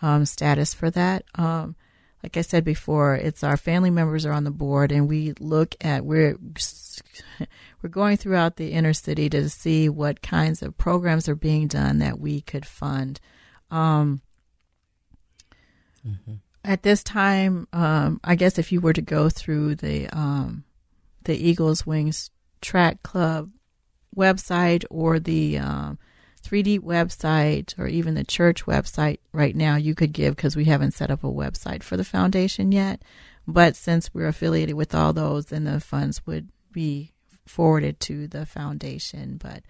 um, 0.00 0.24
status 0.24 0.72
for 0.72 0.88
that. 0.90 1.24
Um, 1.34 1.74
like 2.22 2.36
I 2.36 2.42
said 2.42 2.64
before, 2.64 3.14
it's 3.14 3.44
our 3.44 3.56
family 3.56 3.90
members 3.90 4.26
are 4.26 4.32
on 4.32 4.44
the 4.44 4.50
board, 4.50 4.92
and 4.92 5.08
we 5.08 5.34
look 5.40 5.74
at 5.80 6.04
we're 6.04 6.36
we're 7.82 7.90
going 7.90 8.16
throughout 8.16 8.56
the 8.56 8.72
inner 8.72 8.92
city 8.92 9.28
to 9.30 9.48
see 9.48 9.88
what 9.88 10.22
kinds 10.22 10.62
of 10.62 10.76
programs 10.78 11.28
are 11.28 11.36
being 11.36 11.68
done 11.68 11.98
that 11.98 12.18
we 12.18 12.40
could 12.40 12.66
fund. 12.66 13.20
Um, 13.70 14.22
mm-hmm 16.06 16.34
at 16.68 16.82
this 16.82 17.02
time, 17.02 17.66
um, 17.72 18.20
I 18.22 18.34
guess 18.34 18.58
if 18.58 18.70
you 18.72 18.80
were 18.82 18.92
to 18.92 19.00
go 19.00 19.30
through 19.30 19.76
the 19.76 20.06
um, 20.08 20.64
the 21.24 21.34
Eagles 21.34 21.86
Wings 21.86 22.30
Track 22.60 23.02
Club 23.02 23.50
website 24.14 24.84
or 24.90 25.18
the 25.18 25.58
um, 25.58 25.98
3D 26.48 26.80
website 26.80 27.78
or 27.78 27.86
even 27.86 28.14
the 28.14 28.24
church 28.24 28.64
website 28.66 29.18
right 29.32 29.54
now, 29.54 29.76
you 29.76 29.94
could 29.94 30.12
give 30.12 30.36
because 30.36 30.56
we 30.56 30.64
haven't 30.64 30.94
set 30.94 31.10
up 31.10 31.24
a 31.24 31.28
website 31.28 31.82
for 31.82 31.96
the 31.96 32.04
foundation 32.04 32.72
yet. 32.72 33.02
But 33.46 33.76
since 33.76 34.12
we're 34.12 34.28
affiliated 34.28 34.74
with 34.74 34.94
all 34.94 35.12
those, 35.12 35.46
then 35.46 35.64
the 35.64 35.80
funds 35.80 36.26
would 36.26 36.48
be 36.72 37.12
forwarded 37.46 37.98
to 38.00 38.28
the 38.28 38.46
foundation. 38.46 39.38
But 39.42 39.62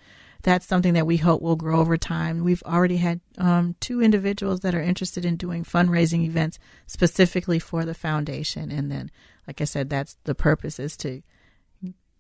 that's 0.43 0.67
something 0.67 0.95
that 0.95 1.07
we 1.07 1.17
hope 1.17 1.43
will 1.43 1.57
grow 1.57 1.81
over 1.81 1.97
time. 1.97 2.45
We've 2.45 2.63
already 2.65 2.97
had 2.97 3.21
um, 3.39 3.75
two 3.81 4.03
individuals 4.03 4.61
that 4.61 4.75
are 4.75 4.83
interested 4.83 5.25
in 5.25 5.37
doing 5.37 5.65
fundraising 5.65 6.25
events 6.25 6.59
specifically 6.87 7.59
for 7.59 7.85
the 7.85 7.95
foundation. 7.95 8.71
And 8.71 8.91
then, 8.91 9.11
like 9.47 9.61
I 9.61 9.65
said, 9.65 9.91
that's 9.91 10.17
the 10.25 10.35
purpose 10.35 10.79
is 10.79 10.97
to 10.99 11.23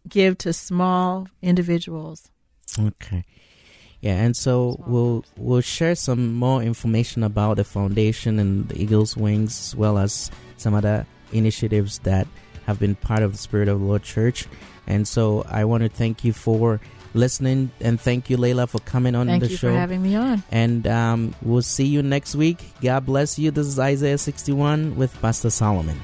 give 0.08 0.38
to 0.38 0.52
small 0.52 1.28
individuals. 1.42 2.30
Okay. 2.78 3.24
Yeah, 4.00 4.14
and 4.14 4.36
so 4.36 4.82
we'll 4.86 5.24
we'll 5.36 5.60
share 5.60 5.94
some 5.94 6.34
more 6.34 6.62
information 6.62 7.24
about 7.24 7.56
the 7.56 7.64
foundation 7.64 8.38
and 8.38 8.68
the 8.68 8.80
Eagles 8.80 9.16
Wings, 9.16 9.58
as 9.58 9.76
well 9.76 9.98
as 9.98 10.30
some 10.56 10.74
other 10.74 11.06
initiatives 11.32 11.98
that 12.00 12.28
have 12.66 12.78
been 12.78 12.94
part 12.94 13.22
of 13.22 13.32
the 13.32 13.38
Spirit 13.38 13.68
of 13.68 13.80
the 13.80 13.84
Lord 13.86 14.02
Church. 14.02 14.46
And 14.86 15.06
so 15.06 15.44
I 15.48 15.64
want 15.64 15.82
to 15.82 15.88
thank 15.88 16.24
you 16.24 16.32
for 16.32 16.80
listening 17.14 17.70
and 17.80 18.00
thank 18.00 18.30
you, 18.30 18.36
Layla, 18.36 18.68
for 18.68 18.78
coming 18.80 19.14
on 19.14 19.26
thank 19.26 19.42
the 19.42 19.50
you 19.50 19.56
show. 19.56 19.72
for 19.72 19.78
having 19.78 20.02
me 20.02 20.14
on. 20.14 20.42
And 20.50 20.86
um, 20.86 21.34
we'll 21.42 21.62
see 21.62 21.86
you 21.86 22.02
next 22.02 22.34
week. 22.34 22.64
God 22.80 23.06
bless 23.06 23.38
you. 23.38 23.50
This 23.50 23.66
is 23.66 23.78
Isaiah 23.78 24.18
61 24.18 24.96
with 24.96 25.18
Pastor 25.20 25.50
Solomon. 25.50 26.00